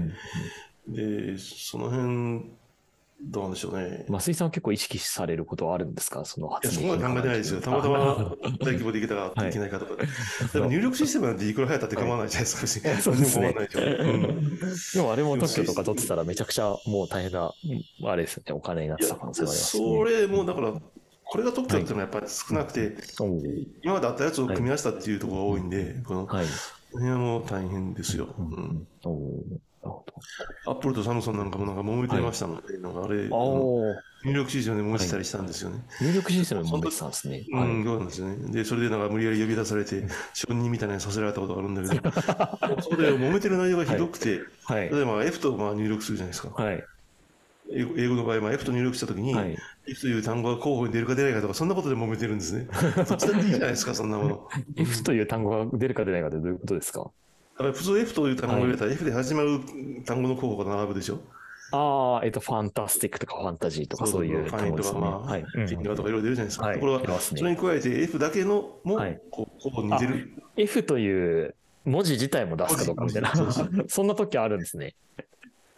[0.88, 2.52] で、その辺、
[3.26, 4.06] どうなんでしょうね。
[4.10, 6.26] 増井さんは結構意識されることはあるんですか？
[6.26, 7.62] そのいや、発そこまで考えてないですよ。
[7.62, 9.94] たまたま大規模でいけたらいけないかとか。
[10.54, 13.02] でも入力システムなんていくら流行ったって構わないじゃないですか。
[13.02, 13.56] そうですね。
[14.94, 19.98] でもあれも特許とか取ってたらめちゃくちゃもう大変な、うんあれですよね、お金になってた可能性がありますね。
[19.98, 20.74] それもだから、
[21.24, 22.96] これが特許っていうのはやっぱり少なくて、
[23.82, 26.46] 今まであったやつを組み合わせたっていうところが多いんで、このはい。
[26.92, 28.28] 辺はもう大変ですよ。
[28.38, 28.88] ううん
[30.66, 35.84] アップルとサムソンなんかもなんか揉めてましたので、なんかあれ、入力システムで揉めてたりしたんですよね。
[36.02, 37.46] 入力システムも出てたんですね。
[37.52, 38.52] はいうん、そうなんですよね。
[38.54, 40.04] で、それでなんか無理やり呼び出されて、
[40.34, 42.12] 承認みたいなのにさせられたことがあるんだけど、
[42.82, 44.90] それ揉めてる内容がひどくて、はい。
[44.90, 46.50] 例えば F とまあ入力するじゃないですか。
[46.64, 46.84] はい。
[47.72, 49.58] 英語英語の場合、まあ、F と入力したときに、はい。
[49.88, 52.68] F という単語が候補に出るか出ないかとか、そんなことで揉めてるんですね。
[53.08, 54.48] どっちだっていいじゃないですか、そんなもの。
[54.76, 57.10] F という単語が出るか出ないかってどういうことですか？
[57.54, 59.60] だから普通 F という単語を入れたら F で始まる
[60.06, 61.20] 単語の候補が並ぶでしょ？
[61.72, 65.00] ああ、えっと、ファンタスティックとかファンタジーとかそういうファインとか、単語ですね。
[65.00, 65.42] まあ、はい。
[65.44, 66.68] フィンガーとかいろいろ出るじゃないですか。
[66.68, 70.34] はいところが、出ますねそれに加えて F だけのも、はいこう候補に出る。
[70.56, 73.32] F という文字自体も出すかどうかみたいな
[73.88, 74.96] そんな時あるんですね。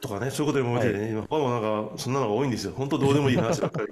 [0.01, 2.73] とかね、そういうことで揉めてね、今、他もなんか、そんなのが多いんですよ。
[2.75, 3.87] 本当どうでもいい話ばっかり。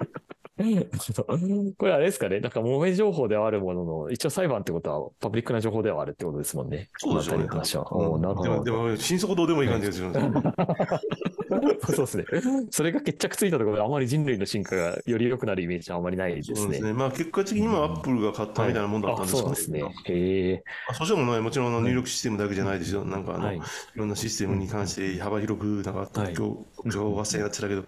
[1.78, 6.90] これあれですかね、なんか揉め情報ではあるものの、一応裁判ってことはパブリックな情報ではあるってことですもんね。
[6.98, 7.48] そうですよね。
[7.48, 7.96] この辺りの話は。
[7.96, 8.64] おーなるほど。
[8.64, 10.32] でも、でも心底どうでもいい感じがするんですよ。
[11.84, 12.24] そうですね。
[12.70, 16.56] それが決着ついたところで、あまり人類の進化がより良くなるイメージはあまりないですね。
[16.56, 16.92] そうですね。
[16.92, 19.82] まあ結果的にもアップルが買ったみたいなもんだったんですあそうなんですね。
[20.06, 20.64] へえ。
[20.88, 23.04] あそしてもね、もちろんあの入力システムだけじゃないですよ。
[23.04, 23.60] なんかあの、はいい、
[23.94, 27.82] ろんなシステムに関して幅広く、なんか情報合戦やってたけど、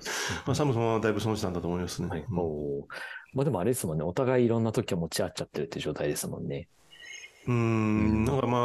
[0.46, 2.08] まあサムソンはだいぶ損したんだと思いますね。
[2.08, 2.24] はい。
[2.28, 2.56] うん
[3.34, 4.04] まあでもあれですもんね。
[4.04, 6.68] お互いいろんな時を持ち合っちゃってるっていう状態ですもんね。
[7.46, 8.60] うーん、なんかまあ、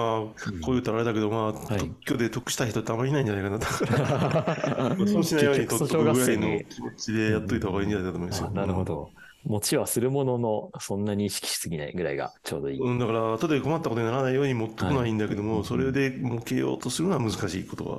[0.61, 3.57] こう言ったらあれだけど、まあ、はい特許で得した人ってあんまりいないんじゃないかな。
[3.59, 8.47] だから、そうしないように結取っとくぐらいの気持ちでやっといた方がいいんじゃないかと思いますよ。
[8.47, 9.09] あなるほど。
[9.43, 12.79] 持ちはするものの、そんなに意識しすぎないぐらいがちょうどいい。
[12.79, 17.91] うん、だから、後で困ったことにならないように持ってこないんだけども、はいそれで儲けようとするのは難しいことが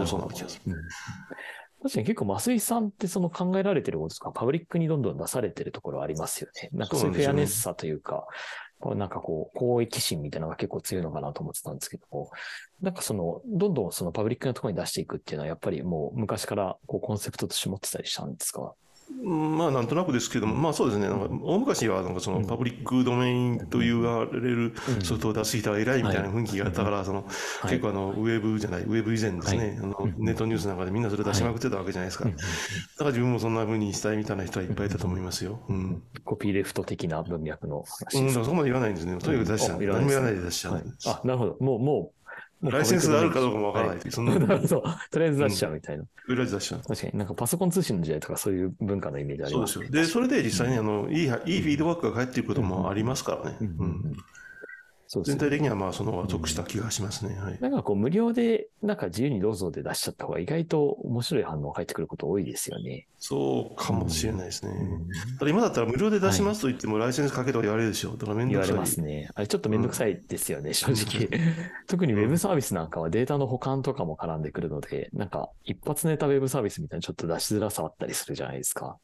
[0.00, 0.72] 多そうな気がする。
[0.72, 0.82] うん
[1.82, 6.68] 確かに結構、増井さんってその考えられてることとか、パブリックにどんどん出されてるところはありますよね。
[6.72, 8.26] なんかそういうフェアネスさというか、
[8.78, 12.30] こうなんかこう、公益心みたいなのが結構強いのかなと思ってたんですけども、
[12.80, 18.60] なんかその、どんどんそのパブリックなところに出していくっていうのは、やっぱりもう昔からこうコンセプトとして持ってたりしたんですか？
[18.62, 18.68] うん
[19.24, 32.24] まあ、なんとなくですけども、まあそうですね、なんか大昔はなんかそのパブリックドメインと言われるソフトを出す人は偉いみたいな雰囲気があったから、そのはい結構あのウェブじゃない、ウェブ以前ですね、あのネットニュースなんかでみんなそれ出しまくってたわけじゃないですか。
[32.24, 32.36] だか
[32.98, 35.60] ら自分もそんな風にしたいみたいな人はいっぱいいたと思いますよ。
[35.68, 36.02] うん。
[36.24, 39.16] コピーレフト的な文脈の話うん、そこまで言わないんですね。
[39.18, 39.80] とにかく出しちゃう。
[39.80, 40.74] 何も言わないで出しちゃう。
[40.74, 41.56] はいあ、なるほど。
[41.60, 42.21] もう、もう
[42.70, 44.84] ライセンスがあるかどうかもわからないそんな、なるほど。
[45.10, 46.04] とりあえず出しちゃうみたいな。
[46.28, 46.80] 出しちゃう。
[46.86, 49.66] 確かになんかパソコン通信の時代とかそういう文化のイメージありまね。
[49.66, 50.02] そうですすよ。
[50.02, 53.56] で、それで実際にあの、いい、いいフィードバックが返っていることもありますからね。
[53.60, 54.16] うんうんうん
[55.12, 55.40] そうですね。
[55.40, 57.38] 全体的にはまあその方が得した気がしますね。
[57.38, 57.58] はい。
[57.60, 63.06] なんかこう無料で、なんか自由にどうぞで出しちゃった方が意外と面白い反応が返ってくること多いですよね。
[63.18, 64.72] そうかもしれないですね。
[65.38, 68.12] ただ今だったら無料で出しますと言ってもライセンスかけとか言われるでしょ。
[68.12, 68.68] だからめんどくさい。
[68.68, 69.28] 言われますね。
[69.34, 71.28] あれちょっとめんどくさいですよね、正直。
[71.88, 78.96] 特にウェブサービスなんかはデータの保管とかも絡んでくるので、なんか一発ネタウェブサービスみたいなちょっと出しづらさあったりするじゃないですか。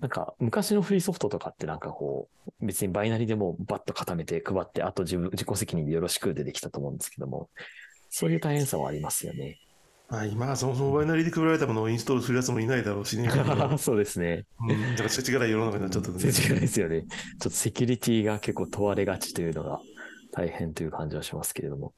[0.00, 2.28] なんか昔のフリーソフトとかってなんかこ
[2.60, 7.50] う、別にバイナリでもバッと固めて配って、あと自分、自己責任でよろしくでできたと思うんですけども、
[8.08, 9.58] そういう大変さはありますよね。
[10.08, 13.30] まあ今はそもそもバイナリーで配られたものをインストールするやつもいないだろうしね。
[13.78, 14.46] そうですね。
[14.58, 17.02] うん、だから世知辛い世の中になっちゃったんで全然違いですよね。
[17.02, 19.80] ちょっとセキュリティが結構問われがちというのが
[20.32, 21.92] 大変という感じはしますけれども。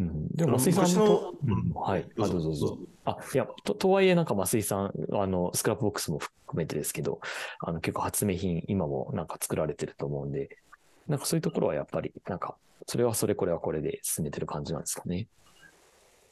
[0.00, 2.06] うん、でも、増井さんと、うんうんはい。
[2.18, 2.78] あ、どうぞどうぞ。
[3.10, 7.20] あ、いや、と、とはいえなんか増井さん、あの、 Scrapbox も含めてですけど、
[7.60, 10.58] あの、結構発明品、今もなんか作られてると思うんで、
[11.06, 12.56] なんかそういうところはやっぱり、なんか、
[12.86, 15.28] それはそれ、これはこれで進めてる感じなんですかね。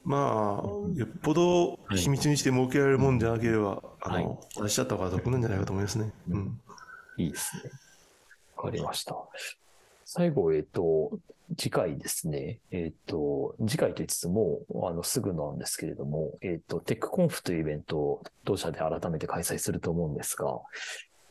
[0.05, 6.13] まあ、よっぽど秘密にして設けられるもんじゃなければ、あはいの、出しちゃった方が得なんじゃないかと思いますね。
[6.29, 6.61] うん。
[7.17, 7.71] いいですね。
[8.57, 9.17] わかりました。
[10.05, 11.19] 最後、えっ、と、
[11.57, 12.59] 次回ですね。
[12.71, 20.61] えっ、と、次回と言いつつも、あの、すぐなんですけれども、えっ、と、テックコンフというイベントを同社で改めて開催すると思うんですが、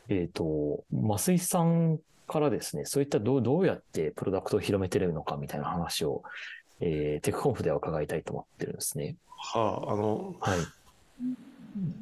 [0.08, 6.22] えっ、と、増井さんからですね、そういったどうどうやってプロダクトを広めてるのかみたいな話を、
[6.80, 9.16] えーテックコンフでは伺いたいと思ってるんですね。
[9.36, 10.58] はあ、あの、はい。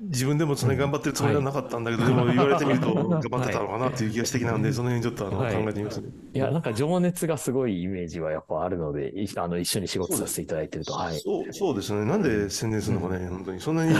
[0.08, 6.10] 自分でもそれ頑張ってるつもりはなかったんだけど、でも言われてみると頑張ってたのかなっていう気がしてきたんで、その辺ちょっとあの、はい考えてみますね。
[6.32, 10.92] いや、なんか情熱がすごいイメージはやっぱあるので、いあの、一緒に仕事させていただいてると。
[10.92, 11.18] はい。
[11.18, 12.04] そうそうですね。
[12.04, 13.60] なんで宣伝するのかね、本当に。
[13.60, 13.94] そんなに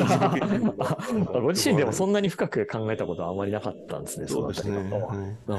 [1.32, 4.76] ご自身でもそんなに深く考えたことはあまりなかったんですね、そうですね。
[4.76, 5.00] なるほ
[5.48, 5.56] ど。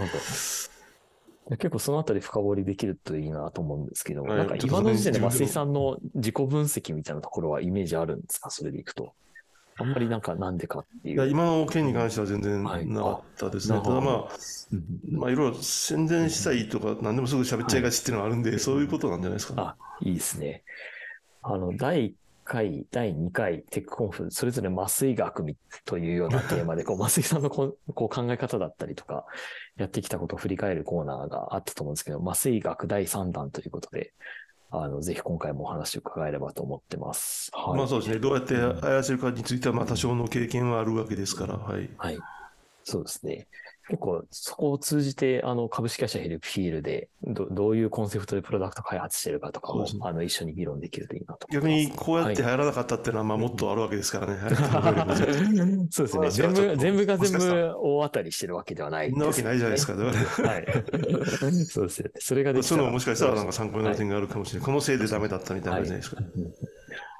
[1.57, 8.49] 結構そのあたり深掘りできるといいなと思うんですけど、はいなんか今の時点で増井さんの自己分析みたいなところはイメージあるんですか？
[8.49, 9.13] それでいくと。
[9.77, 11.29] あんまりなんかなんでかっていう。
[11.29, 13.77] 今の件に関しては全然はいなかったですね。
[13.77, 14.35] あなるほどただまあ、
[14.71, 19.61] うんまあいろいろ宣伝したいとか、何でもすぐ喋っちゃいがちっていうのがあるんで、そういうことなんじゃないですか、ね。
[19.63, 20.63] あ、いいですね。
[21.41, 22.13] あの、第1
[22.45, 29.25] 回、第2回、テックコンフ、それぞれ麻酔学みというようなテーマで、こう、 麻酔さんのこうこう考え方だったりとか、
[29.75, 34.13] やってきたことを振り返るコーナーがあったと思うんですけど、麻酔学第3弾ということで、
[34.71, 37.51] あの、ぜひ今回もお話を伺えればと思ってます。
[37.53, 37.77] はい。
[37.77, 38.19] まあそうですね。
[38.19, 41.89] どうやって操るかについては、まあ多少の経験はあるわけですから、はい。
[41.97, 42.19] はい。
[42.83, 43.47] そうですね。
[43.87, 51.67] 結構、そこを通じて、あの、株式会社ヘルプフィールで、どどういうコンセプトでプロダクト開発してるかとかも、あの、一緒に議論できるといいなと思逆。
[51.67, 54.39] にこうやって流行らなかったっていうのは、まあもっとあるわけですからね。
[54.39, 54.47] は
[55.85, 56.31] いそうですね。
[56.31, 59.93] 全部、全部が全部大当たりしてるわけではないそんなわけないじゃないですか。
[59.93, 60.09] は
[60.57, 61.65] い。
[61.65, 62.11] そうですよね。
[62.19, 64.65] それができたらそのももしかしたらなんか参考になる点があるかもしれない。
[64.65, 66.23] このせいでダメだったみたいなじゃないですか。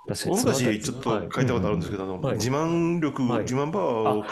[0.07, 2.05] 大昔ちょっと書いたことあるんですけど、
[2.36, 4.26] 自慢力、はい自慢パワーを、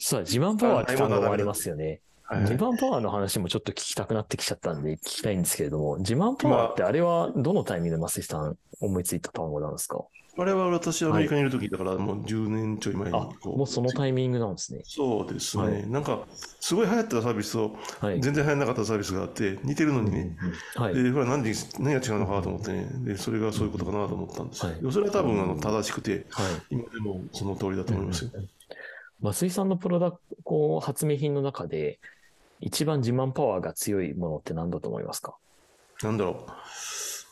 [0.00, 2.00] そうだ、自慢パワーって単語もありますよね。
[2.24, 2.40] はい。
[2.40, 10.02] 自慢パワーの話もちょっと聞きたくなってきちゃったんで聞きたいんですけれども、自慢パワーってあれはどのタイミングで増井さん思いついた単語なんですか？
[10.38, 14.80] あれは私アメリカにいる時だからもう10年ちょい前にあ、こもうそのタイミングなんですね。
[14.84, 15.90] そうですね、はい。
[15.90, 16.20] なんか
[16.60, 18.20] すごい流行ったサービスとはい。
[18.22, 20.36] 全然流行らなかったサービスがあって似てるのにね、
[20.76, 20.94] うんはい。
[20.94, 22.88] でこれは何で何が違うのかと思ってね。
[23.00, 24.76] でそれがそういうことかなと思ったんです、はい。
[24.92, 26.46] それは多分あの正しくてはい。
[26.70, 28.30] 今でもその通りだと思いますよ、
[29.22, 31.98] 増井さんのプロダクト、発明品の中で、
[32.60, 35.36] 一番自慢パワーが強いものって何だと思いますか？
[36.02, 36.46] なんだろ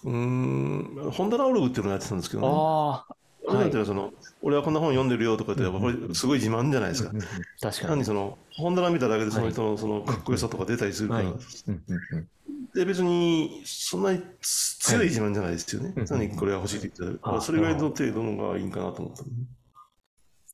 [0.05, 0.11] う。
[0.11, 2.49] うーんホンダナオログっていうのをやってたんですけどね。
[2.49, 3.15] ああ、
[3.47, 3.85] これなんてい。
[3.85, 4.13] その、
[4.43, 7.13] 俺はこんな本読んでるよとかって、これすごい自慢じゃないですか。
[7.61, 8.05] 確かに。
[8.05, 11.33] その、本棚見ただけでその人のそのかっこよさとか出たりするから、
[12.75, 15.93] で、別にそんなにつ強い自慢じゃないですよね。
[15.97, 19.25] はい単にこれが欲しいって言ったらそれぐらいの程度のがいいんかなと思った。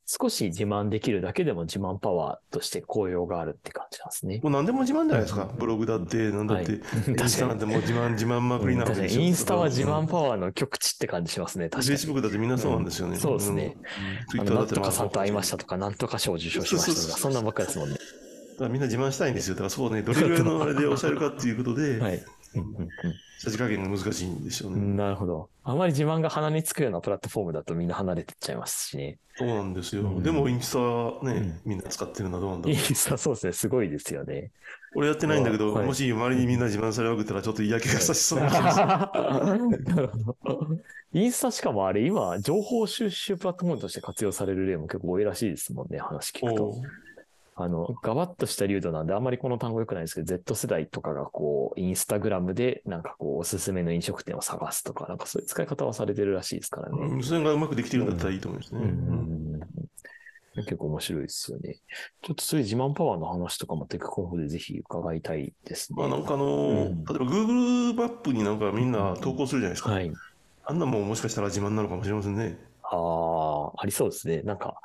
[0.07, 4.41] 少し自慢できるだけでも自慢パワーとして効用があるって感じなんですね。
[4.43, 5.49] もう何でも自慢じゃないですか。
[5.59, 9.21] ブログだって、なんだって、はいインスタなんてもう自慢、自慢まくりなわ確かけですよ。
[9.23, 11.67] にインスタは自慢パワーの極致って感じしますね。
[11.67, 11.93] フ確かに。
[11.93, 13.15] ェイスブックだってみんなそうなんですよね。
[13.15, 13.77] うんそうですね
[14.29, 17.97] ツイあのなんッターだってまあとかさんと会いましたとか、なんとか賞を受賞しましたとか、そんなんばっかりですもんね。
[17.97, 19.55] だからみんな自慢したいんですよ。
[19.55, 22.23] だからそうね、 どれぐらいのあれで抑えるかっていうことで、はい。
[22.55, 22.89] うんうん
[23.39, 24.79] さじ加減が難しいんでしょうね。
[24.79, 25.51] うんなるほど。
[25.65, 29.19] あまり自慢が鼻につくようなプラットフォームだとみんな離れてっちゃいますしね。
[29.37, 30.03] そうなんですよ。
[30.03, 32.77] うんでもインスタはね、みんな使ってるのはどうなんだろう。
[32.77, 34.51] インスタそうですね、すごいですよね。
[34.95, 39.85] 俺やってないんだけど、はいもし周りにみんな自慢されまくったらちょっと嫌気がさしそうな気がする。
[39.85, 40.69] なるほど。
[41.13, 46.75] インスタしかもあれ、今、情報収集プラットフォームとして活用される例も結構多いらしいですもんね、話聞くと。
[47.57, 56.99] あの、ガバッとした流度なんで、あんまりこの単語良くないですけど、Z 世代とかがこう、インスタグラムで、なんかこう、おすすめの飲食店を探すとか、なんかそういう使い方はされてるらしいですからね。
[56.99, 58.81] うんそれがうまくできてるんだったらいいと思いますね。
[58.83, 59.19] うんうん
[59.55, 59.61] うん
[60.57, 61.79] 結構面白いですよね。
[62.23, 65.97] ちょっとそういう自慢パワーの話とかもテクコンフでぜひ伺いたいですね。
[65.99, 69.91] まあなんかあのーうん例えば Google マップになんかみんな投稿するじゃないですか。
[69.91, 70.13] はい。
[70.67, 72.57] あんなもんもしかしたら自慢なのかもしれませんね。
[72.85, 74.43] ああ、ありそうですね。
[74.43, 74.77] なんか、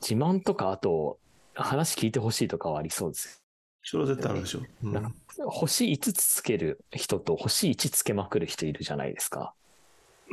[0.00, 1.18] 自慢とか、あと、
[1.62, 3.42] 話聞いてほしいとかはありそうです。
[3.82, 4.60] それは絶対あるでしょ。
[4.84, 5.12] うんなんか
[5.46, 9.54] 星5つつける人と星1つけまくる人いるじゃないですか。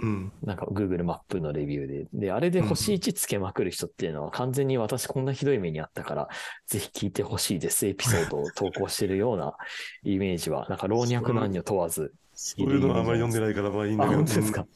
[0.02, 0.32] うん。
[0.44, 2.08] なんか Google マップのレビューで。
[2.12, 6.28] で、あれで星1つけまくる人っていうのは完全に私こんなひどい目にあったから、
[6.68, 9.54] ぜひ聞いてほしいですエピソードを投稿してるような
[10.04, 12.14] イメージは、なんか老若男女問わず。
[12.34, 14.18] そういうのはあまり読んでないからまあいいんだあ、けど。
[14.18, 14.68] 本当ですか？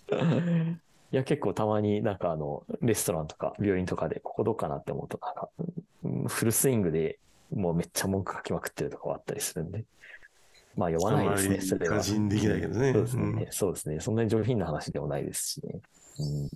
[1.12, 7.20] いや、結構たまになんかあの、レストランとか病院とかでここどうかなって思うと、なんか、うんフルスイングで
[7.54, 9.84] もうめっちゃ文句書きまくってるとかはあったりするんで。
[10.76, 11.96] まあ読まないですね、それは。
[11.96, 12.94] 感心できないけどね。
[12.94, 14.00] そうですね、うんそうですね。
[14.00, 15.82] そんなに上品な話でもないですしね。
[16.20, 16.50] うん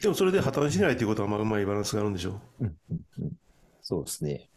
[0.00, 2.64] でもそれで破綻しないということはまあうまいバランスがあるんでしょう。
[2.64, 3.32] うんうんうん
[3.82, 4.48] そうですね。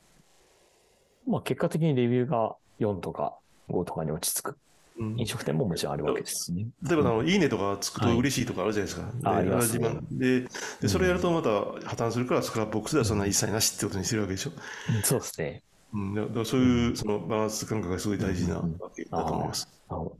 [1.27, 3.37] まあ結果的にレビューが4とか
[3.69, 4.57] 5とかに落ち着く
[4.99, 6.67] うん飲食店ももちろんあるわけですしね。
[6.87, 9.11] 例えばあの、いいねとかつくとはい嬉しいとかあるじゃないですか。
[9.11, 10.47] であありますね自慢で
[10.81, 14.51] で、それやるとまた破綻するから、スクラップボックスではそんな一切なしってことにしてるわけでしょ？
[14.95, 15.63] うんそうですね。
[15.93, 18.63] うん、だだからそういうそのバランス感覚がすごい大事なわ
[18.95, 19.67] けだと思います。
[19.89, 20.11] あの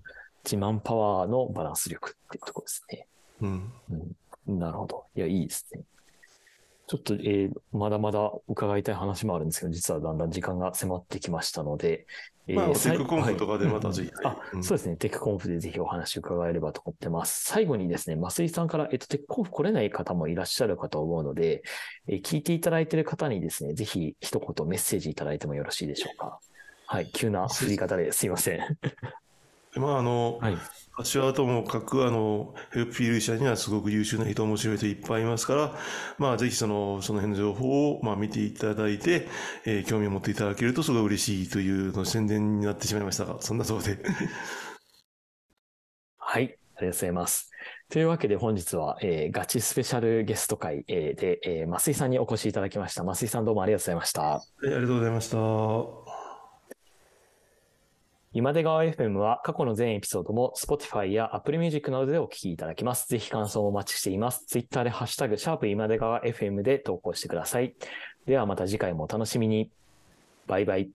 [0.43, 3.07] 自慢パワーのバランス力っていうところですね。
[3.41, 3.71] うん。
[4.47, 5.05] うん、なるほど。
[5.15, 5.81] いや、いいですね。
[6.93, 12.05] ちょっと、えーまだまだ伺いたい話もあるんですけど、実はだんだん時間が迫ってきましたので、
[12.47, 14.11] えーまあ、 Tech Conf とかでまたぜひ。
[14.23, 14.95] あ、うんそうですね。
[14.97, 17.45] Tech Conf でぜひお話伺えればと思ってます。
[17.45, 21.63] 最後にですね、増井さんから、えっと、 Tech Conf 来れない方もいらっしゃるかと思うので、
[22.07, 26.39] えー聞いていただいている方にですね、ぜひ一言メッセージいただいてもよろしいでしょうか。
[26.85, 27.09] はい。
[27.11, 28.59] 急な振り方ですいません。
[29.73, 30.63] でまあ、あの、はい。
[30.95, 35.75] 私はともかく、あの、ヘルプフィール社にはすごく優秀な人、面白い人いっぱいいますから、
[36.19, 39.27] まあ、ぜひその、その辺の情報を、まあ、見ていただいて、
[39.65, 43.97] えー興味を持っていただけるとすごい嬉しいというの宣伝になってしまいましたが、そんなそうで。
[46.17, 46.43] はい。
[46.43, 47.49] ありがとうございます。
[47.89, 53.03] というわけで本日は、えーガチスペシャルゲスト会、えーで、えー増井さんにお越しいただきました。
[53.03, 54.45] 増井さんどうもありがとうございました。
[54.61, 55.37] はい、ありがとうございました。
[58.35, 63.07] 今出川 FM は過去の全エピソードも Spotify や Apple Music などでお聞きいただけます。
[63.07, 64.43] ぜひ感想をお待ちしています。
[64.47, 67.75] Twitter でハッシュタグ、シャープ今出川 FM で投稿してください。
[68.25, 69.69] ではまた次回もお楽しみに。
[70.47, 70.89] バイバイ。